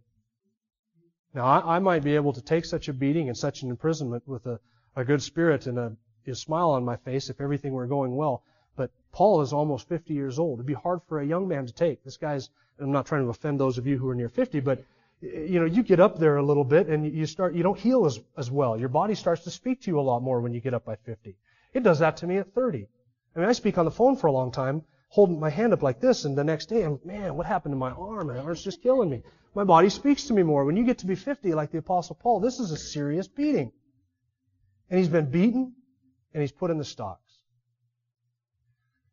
Now, 1.34 1.46
I, 1.46 1.76
I, 1.76 1.78
might 1.80 2.04
be 2.04 2.14
able 2.14 2.32
to 2.32 2.42
take 2.42 2.64
such 2.64 2.88
a 2.88 2.92
beating 2.92 3.28
and 3.28 3.36
such 3.36 3.62
an 3.62 3.70
imprisonment 3.70 4.26
with 4.26 4.46
a, 4.46 4.60
a 4.94 5.04
good 5.04 5.22
spirit 5.22 5.66
and 5.66 5.78
a, 5.78 5.96
a 6.26 6.34
smile 6.34 6.70
on 6.70 6.84
my 6.84 6.96
face 6.96 7.28
if 7.28 7.40
everything 7.40 7.72
were 7.72 7.86
going 7.86 8.14
well. 8.14 8.44
But 8.76 8.90
Paul 9.12 9.42
is 9.42 9.52
almost 9.52 9.88
50 9.88 10.14
years 10.14 10.38
old. 10.38 10.58
It'd 10.58 10.66
be 10.66 10.74
hard 10.74 11.00
for 11.08 11.20
a 11.20 11.26
young 11.26 11.48
man 11.48 11.66
to 11.66 11.72
take. 11.72 12.02
This 12.04 12.16
guy's, 12.16 12.50
I'm 12.80 12.92
not 12.92 13.06
trying 13.06 13.24
to 13.24 13.30
offend 13.30 13.60
those 13.60 13.78
of 13.78 13.86
you 13.86 13.98
who 13.98 14.08
are 14.08 14.14
near 14.14 14.28
50, 14.28 14.60
but 14.60 14.84
you 15.20 15.58
know, 15.58 15.66
you 15.66 15.82
get 15.82 16.00
up 16.00 16.18
there 16.18 16.36
a 16.36 16.42
little 16.42 16.64
bit 16.64 16.88
and 16.88 17.10
you 17.10 17.26
start, 17.26 17.54
you 17.54 17.62
don't 17.62 17.78
heal 17.78 18.04
as, 18.04 18.20
as 18.36 18.50
well. 18.50 18.78
Your 18.78 18.88
body 18.88 19.14
starts 19.14 19.44
to 19.44 19.50
speak 19.50 19.82
to 19.82 19.90
you 19.90 19.98
a 19.98 20.02
lot 20.02 20.20
more 20.20 20.40
when 20.40 20.52
you 20.52 20.60
get 20.60 20.74
up 20.74 20.84
by 20.84 20.96
50. 20.96 21.36
It 21.72 21.82
does 21.82 22.00
that 22.00 22.18
to 22.18 22.26
me 22.26 22.36
at 22.38 22.52
30. 22.52 22.86
I 23.34 23.38
mean, 23.38 23.48
I 23.48 23.52
speak 23.52 23.78
on 23.78 23.84
the 23.84 23.90
phone 23.90 24.16
for 24.16 24.26
a 24.26 24.32
long 24.32 24.52
time, 24.52 24.82
holding 25.08 25.40
my 25.40 25.50
hand 25.50 25.72
up 25.72 25.82
like 25.82 26.00
this, 26.00 26.24
and 26.24 26.36
the 26.36 26.44
next 26.44 26.66
day, 26.66 26.82
I'm, 26.82 27.00
man, 27.04 27.36
what 27.36 27.46
happened 27.46 27.72
to 27.72 27.76
my 27.76 27.90
arm? 27.90 28.28
My 28.28 28.38
arm's 28.38 28.62
just 28.62 28.82
killing 28.82 29.10
me. 29.10 29.22
My 29.54 29.64
body 29.64 29.88
speaks 29.88 30.24
to 30.24 30.34
me 30.34 30.42
more. 30.42 30.64
When 30.64 30.76
you 30.76 30.84
get 30.84 30.98
to 30.98 31.06
be 31.06 31.14
50, 31.14 31.54
like 31.54 31.70
the 31.70 31.78
Apostle 31.78 32.16
Paul, 32.16 32.40
this 32.40 32.58
is 32.60 32.70
a 32.70 32.76
serious 32.76 33.28
beating. 33.28 33.72
And 34.90 34.98
he's 34.98 35.08
been 35.08 35.30
beaten, 35.30 35.74
and 36.32 36.40
he's 36.40 36.52
put 36.52 36.70
in 36.70 36.78
the 36.78 36.84
stocks. 36.84 37.23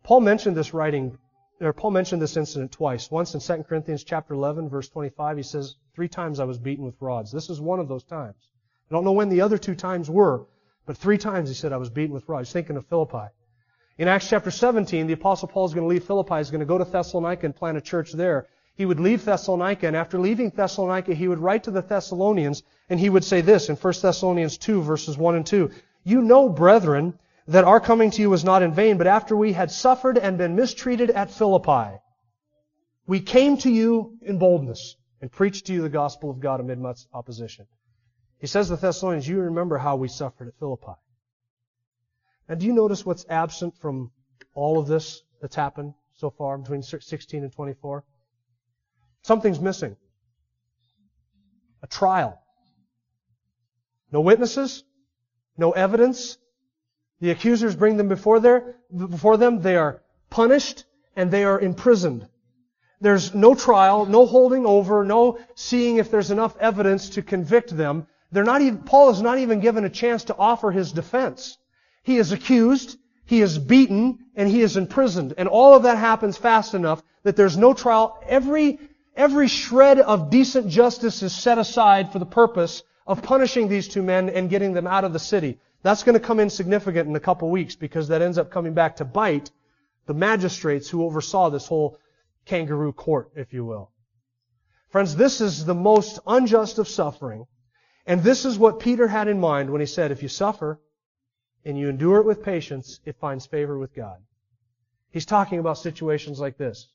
Paul 0.04 0.22
mentioned 0.22 0.58
this 0.58 0.74
writing, 0.74 1.18
or 1.60 1.74
Paul 1.74 1.92
mentioned 1.92 2.22
this 2.22 2.38
incident 2.38 2.72
twice. 2.72 3.12
Once 3.12 3.34
in 3.34 3.40
2 3.40 3.64
Corinthians 3.64 4.04
chapter 4.04 4.34
11, 4.34 4.68
verse 4.68 4.90
25, 4.90 5.38
he 5.38 5.44
says, 5.44 5.76
Three 5.94 6.08
times 6.08 6.40
I 6.40 6.46
was 6.46 6.58
beaten 6.58 6.86
with 6.86 7.02
rods. 7.02 7.32
This 7.32 7.50
is 7.50 7.62
one 7.62 7.80
of 7.80 7.88
those 7.88 8.04
times. 8.04 8.50
I 8.90 8.94
don't 8.94 9.06
know 9.06 9.12
when 9.12 9.30
the 9.30 9.42
other 9.42 9.58
two 9.58 9.76
times 9.76 10.10
were, 10.10 10.46
but 10.86 10.98
three 10.98 11.18
times 11.18 11.50
he 11.50 11.56
said 11.56 11.72
I 11.72 11.78
was 11.78 11.90
beaten 11.90 12.14
with 12.14 12.28
rods. 12.28 12.50
He's 12.50 12.54
thinking 12.54 12.78
of 12.78 12.86
Philippi. 12.88 13.28
In 13.98 14.08
Acts 14.08 14.28
chapter 14.28 14.50
17, 14.50 15.06
the 15.06 15.14
Apostle 15.14 15.48
Paul 15.48 15.66
is 15.66 15.74
going 15.74 15.84
to 15.84 15.88
leave 15.88 16.04
Philippi. 16.04 16.38
He's 16.38 16.50
going 16.50 16.62
to 16.62 16.66
go 16.66 16.80
to 16.80 16.84
Thessalonica 16.84 17.46
and 17.46 17.56
plant 17.56 17.78
a 17.78 17.82
church 17.82 18.12
there. 18.14 18.48
He 18.74 18.86
would 18.86 19.00
leave 19.00 19.24
Thessalonica, 19.24 19.86
and 19.86 19.96
after 19.96 20.18
leaving 20.18 20.50
Thessalonica, 20.50 21.14
he 21.14 21.28
would 21.28 21.40
write 21.40 21.64
to 21.66 21.72
the 21.72 21.82
Thessalonians, 21.82 22.64
and 22.90 23.00
he 23.00 23.10
would 23.10 23.24
say 23.24 23.42
this 23.42 23.70
in 23.70 23.76
1 23.76 23.94
Thessalonians 24.02 24.58
2, 24.58 24.82
verses 24.82 25.18
1 25.18 25.36
and 25.36 25.46
2. 25.46 25.70
You 26.04 26.22
know, 26.22 26.50
brethren, 26.50 27.20
that 27.52 27.66
our 27.66 27.82
coming 27.82 28.12
to 28.12 28.22
you 28.22 28.30
was 28.30 28.46
not 28.46 28.64
in 28.64 28.74
vain, 28.74 28.98
but 28.98 29.08
after 29.08 29.36
we 29.36 29.52
had 29.52 29.72
suffered 29.72 30.18
and 30.18 30.38
been 30.38 30.56
mistreated 30.56 31.10
at 31.10 31.32
Philippi, 31.32 31.98
we 33.06 33.20
came 33.20 33.58
to 33.58 33.70
you 33.70 34.18
in 34.22 34.38
boldness 34.38 34.96
and 35.22 35.30
preached 35.30 35.66
to 35.66 35.74
you 35.74 35.82
the 35.82 35.90
gospel 35.90 36.30
of 36.30 36.40
God 36.40 36.62
amid 36.62 36.80
much 36.80 37.02
opposition. 37.14 37.68
He 38.40 38.48
says 38.48 38.68
to 38.68 38.76
the 38.76 38.82
Thessalonians, 38.82 39.28
you 39.28 39.42
remember 39.42 39.78
how 39.78 39.98
we 39.98 40.08
suffered 40.08 40.48
at 40.48 40.58
Philippi. 40.60 40.94
And 42.48 42.60
do 42.60 42.66
you 42.66 42.74
notice 42.74 43.06
what's 43.06 43.26
absent 43.30 43.78
from 43.78 44.12
all 44.54 44.80
of 44.80 44.88
this 44.88 45.22
that's 45.42 45.56
happened 45.56 45.94
so 46.16 46.30
far 46.30 46.58
between 46.58 46.84
16 46.84 47.44
and 47.44 47.52
24? 47.52 48.06
Something's 49.24 49.60
missing. 49.60 49.98
A 51.84 51.88
trial. 51.88 52.42
No 54.10 54.22
witnesses, 54.22 54.86
no 55.58 55.72
evidence. 55.72 56.38
The 57.21 57.31
accusers 57.31 57.75
bring 57.75 57.97
them 57.97 58.07
before, 58.07 58.39
their, 58.39 58.75
before 58.95 59.38
them. 59.38 59.62
They 59.62 59.77
are 59.77 60.01
punished 60.31 60.86
and 61.15 61.29
they 61.29 61.43
are 61.43 61.60
imprisoned. 61.60 62.27
There's 62.99 63.34
no 63.34 63.53
trial, 63.55 64.05
no 64.05 64.25
holding 64.25 64.65
over, 64.65 65.03
no 65.03 65.38
seeing 65.55 65.97
if 65.97 66.10
there's 66.10 66.31
enough 66.31 66.57
evidence 66.60 67.10
to 67.12 67.21
convict 67.21 67.75
them. 67.75 68.07
They're 68.31 68.43
not 68.43 68.62
even, 68.62 68.79
Paul 68.79 69.12
is 69.12 69.21
not 69.21 69.38
even 69.38 69.60
given 69.60 69.86
a 69.86 69.89
chance 69.89 70.25
to 70.25 70.36
offer 70.38 70.71
his 70.71 70.91
defense. 70.91 71.57
He 72.03 72.17
is 72.17 72.31
accused, 72.31 72.97
he 73.25 73.41
is 73.41 73.60
beaten, 73.60 74.19
and 74.36 74.49
he 74.49 74.62
is 74.62 74.75
imprisoned. 74.75 75.36
And 75.38 75.47
all 75.47 75.75
of 75.75 75.84
that 75.84 75.97
happens 75.97 76.38
fast 76.38 76.73
enough 76.73 77.03
that 77.23 77.36
there's 77.36 77.57
no 77.57 77.73
trial. 77.73 78.19
Every, 78.27 78.79
every 79.15 79.47
shred 79.47 79.99
of 79.99 80.31
decent 80.31 80.69
justice 80.69 81.21
is 81.21 81.36
set 81.36 81.60
aside 81.60 82.12
for 82.12 82.19
the 82.19 82.25
purpose 82.25 82.81
of 83.05 83.21
punishing 83.21 83.67
these 83.67 83.88
two 83.88 84.01
men 84.01 84.29
and 84.29 84.49
getting 84.49 84.73
them 84.73 84.88
out 84.88 85.03
of 85.03 85.13
the 85.13 85.19
city. 85.19 85.60
That's 85.84 86.04
going 86.04 86.13
to 86.13 86.26
come 86.26 86.39
insignificant 86.39 87.10
in 87.10 87.15
a 87.15 87.20
couple 87.20 87.50
weeks 87.50 87.76
because 87.76 88.10
that 88.10 88.22
ends 88.22 88.38
up 88.38 88.52
coming 88.52 88.74
back 88.74 88.98
to 88.98 89.06
bite 89.06 89.52
the 90.06 90.13
magistrates 90.13 90.89
who 90.89 91.04
oversaw 91.04 91.50
this 91.50 91.67
whole 91.67 91.98
kangaroo 92.46 92.94
court, 92.94 93.32
if 93.36 93.54
you 93.54 93.65
will. 93.65 93.91
Friends, 94.89 95.15
this 95.15 95.41
is 95.41 95.65
the 95.65 95.76
most 95.76 96.20
unjust 96.28 96.78
of 96.78 96.88
suffering. 96.88 97.46
And 98.06 98.24
this 98.24 98.46
is 98.46 98.58
what 98.58 98.80
Peter 98.80 99.08
had 99.08 99.28
in 99.28 99.39
mind 99.39 99.70
when 99.70 99.80
he 99.80 99.88
said, 99.88 100.12
if 100.12 100.22
you 100.22 100.30
suffer 100.30 100.80
and 101.63 101.78
you 101.78 101.88
endure 101.88 102.20
it 102.20 102.26
with 102.26 102.44
patience, 102.44 103.00
it 103.06 103.20
finds 103.20 103.46
favor 103.46 103.78
with 103.78 103.96
God. 103.96 104.17
He's 105.12 105.26
talking 105.26 105.60
about 105.60 105.78
situations 105.78 106.39
like 106.39 106.58
this. 106.58 106.88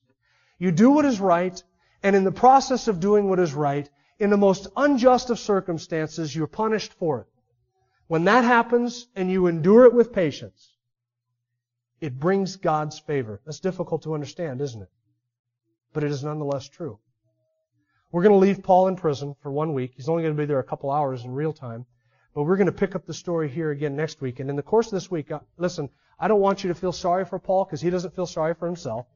You 0.59 0.72
do 0.72 0.90
what 0.90 1.05
is 1.05 1.20
right, 1.20 1.62
and 2.03 2.16
in 2.16 2.25
the 2.25 2.33
process 2.33 2.88
of 2.88 3.01
doing 3.01 3.29
what 3.29 3.38
is 3.38 3.55
right, 3.55 3.88
in 4.18 4.31
the 4.31 4.37
most 4.37 4.66
unjust 4.77 5.31
of 5.31 5.38
circumstances, 5.38 6.35
you're 6.35 6.46
punished 6.46 6.92
for 6.94 7.20
it. 7.20 7.27
When 8.09 8.25
that 8.25 8.45
happens 8.45 9.09
and 9.16 9.31
you 9.31 9.47
endure 9.47 9.85
it 9.85 9.95
with 9.95 10.12
patience, 10.12 10.73
it 12.01 12.19
brings 12.19 12.57
God's 12.57 12.99
favor. 12.99 13.40
That's 13.45 13.61
difficult 13.61 14.03
to 14.03 14.14
understand, 14.14 14.61
isn't 14.61 14.83
it? 14.83 14.90
But 15.92 16.05
it 16.05 16.11
is 16.11 16.23
nonetheless 16.23 16.69
true. 16.69 16.99
We're 18.12 18.23
going 18.23 18.35
to 18.35 18.47
leave 18.47 18.62
Paul 18.62 18.88
in 18.88 18.97
prison 18.97 19.35
for 19.42 19.51
one 19.51 19.75
week. 19.75 19.92
He's 19.97 20.09
only 20.09 20.23
going 20.23 20.37
to 20.37 20.40
be 20.40 20.47
there 20.47 20.59
a 20.59 20.64
couple 20.64 20.90
hours 20.90 21.25
in 21.25 21.33
real 21.33 21.53
time. 21.53 21.85
But 22.35 22.45
we're 22.45 22.57
going 22.57 22.66
to 22.66 22.73
pick 22.73 22.95
up 22.95 23.07
the 23.07 23.14
story 23.14 23.49
here 23.49 23.71
again 23.71 23.97
next 23.97 24.21
week. 24.21 24.40
And 24.40 24.51
in 24.51 24.57
the 24.57 24.62
course 24.62 24.87
of 24.87 24.92
this 24.92 25.11
week, 25.11 25.33
uh, 25.33 25.40
listen, 25.57 25.88
I 26.19 26.29
don't 26.29 26.40
want 26.40 26.62
you 26.62 26.69
to 26.69 26.75
feel 26.75 26.92
sorry 26.92 27.25
for 27.25 27.38
Paul 27.38 27.64
because 27.64 27.81
he 27.81 27.90
doesn't 27.90 28.14
feel 28.14 28.27
sorry 28.27 28.55
for 28.55 28.66
himself. 28.66 29.07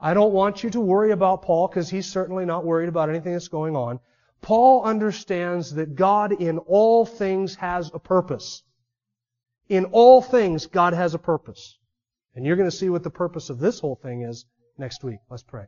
I 0.00 0.14
don't 0.14 0.32
want 0.32 0.62
you 0.62 0.70
to 0.70 0.80
worry 0.80 1.10
about 1.10 1.42
Paul 1.42 1.68
because 1.68 1.90
he's 1.90 2.06
certainly 2.06 2.44
not 2.44 2.64
worried 2.64 2.88
about 2.88 3.10
anything 3.10 3.32
that's 3.32 3.48
going 3.48 3.74
on. 3.74 3.98
Paul 4.40 4.84
understands 4.84 5.74
that 5.74 5.94
God 5.94 6.32
in 6.32 6.58
all 6.58 7.04
things 7.04 7.56
has 7.56 7.90
a 7.92 7.98
purpose. 7.98 8.62
In 9.68 9.86
all 9.86 10.22
things, 10.22 10.66
God 10.66 10.94
has 10.94 11.14
a 11.14 11.18
purpose. 11.18 11.78
And 12.34 12.46
you're 12.46 12.56
going 12.56 12.70
to 12.70 12.76
see 12.76 12.88
what 12.88 13.02
the 13.02 13.10
purpose 13.10 13.50
of 13.50 13.58
this 13.58 13.80
whole 13.80 13.96
thing 13.96 14.22
is 14.22 14.46
next 14.78 15.02
week. 15.02 15.18
Let's 15.30 15.42
pray. 15.42 15.66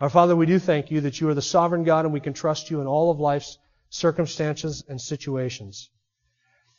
Our 0.00 0.10
Father, 0.10 0.36
we 0.36 0.46
do 0.46 0.58
thank 0.58 0.90
you 0.90 1.00
that 1.02 1.20
you 1.20 1.28
are 1.28 1.34
the 1.34 1.42
sovereign 1.42 1.84
God 1.84 2.04
and 2.04 2.12
we 2.12 2.20
can 2.20 2.32
trust 2.32 2.70
you 2.70 2.80
in 2.80 2.86
all 2.86 3.10
of 3.10 3.20
life's 3.20 3.58
circumstances 3.88 4.84
and 4.88 5.00
situations. 5.00 5.90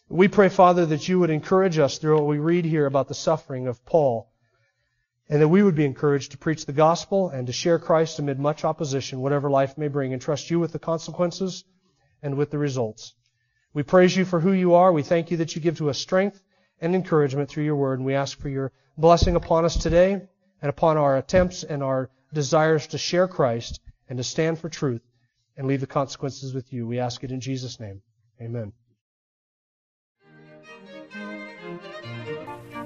We 0.10 0.28
pray, 0.28 0.50
Father, 0.50 0.86
that 0.88 1.08
you 1.08 1.20
would 1.20 1.30
encourage 1.30 1.80
us 1.80 1.98
through 1.98 2.16
what 2.16 2.28
we 2.28 2.38
read 2.38 2.66
here 2.66 2.86
about 2.86 3.08
the 3.08 3.16
suffering 3.16 3.68
of 3.68 3.84
Paul 3.86 4.33
and 5.34 5.42
that 5.42 5.48
we 5.48 5.64
would 5.64 5.74
be 5.74 5.84
encouraged 5.84 6.30
to 6.30 6.38
preach 6.38 6.68
the 6.68 6.72
gospel 6.72 7.30
and 7.30 7.48
to 7.48 7.54
share 7.54 7.80
Christ 7.80 8.20
amid 8.20 8.38
much 8.38 8.64
opposition, 8.64 9.20
whatever 9.20 9.50
life 9.50 9.80
may 9.80 9.88
bring, 9.88 10.14
and 10.14 10.22
trust 10.22 10.52
you 10.52 10.60
with 10.60 10.72
the 10.72 10.78
consequences 10.78 11.64
and 12.22 12.38
with 12.38 12.52
the 12.52 12.60
results. 12.60 13.16
We 13.74 13.82
praise 13.82 14.16
you 14.16 14.26
for 14.26 14.40
who 14.40 14.52
you 14.52 14.76
are. 14.76 14.94
We 14.94 15.02
thank 15.02 15.32
you 15.32 15.38
that 15.38 15.56
you 15.56 15.62
give 15.64 15.80
to 15.80 15.90
us 15.90 15.98
strength 15.98 16.40
and 16.80 16.94
encouragement 16.94 17.50
through 17.50 17.64
your 17.64 17.76
word, 17.76 17.98
and 17.98 18.06
we 18.06 18.14
ask 18.14 18.40
for 18.40 18.48
your 18.48 18.72
blessing 18.96 19.36
upon 19.36 19.66
us 19.66 19.76
today 19.76 20.22
and 20.62 20.70
upon 20.70 20.98
our 20.98 21.18
attempts 21.18 21.64
and 21.64 21.82
our 21.82 22.12
desires 22.32 22.86
to 22.86 23.00
share 23.00 23.28
Christ 23.28 23.80
and 24.08 24.18
to 24.18 24.24
stand 24.24 24.60
for 24.60 24.70
truth 24.70 25.02
and 25.58 25.66
leave 25.66 25.82
the 25.82 25.88
consequences 25.88 26.54
with 26.54 26.72
you. 26.72 26.86
We 26.86 27.00
ask 27.00 27.24
it 27.24 27.32
in 27.32 27.42
Jesus' 27.42 27.80
name. 27.80 28.04
Amen. 28.40 28.72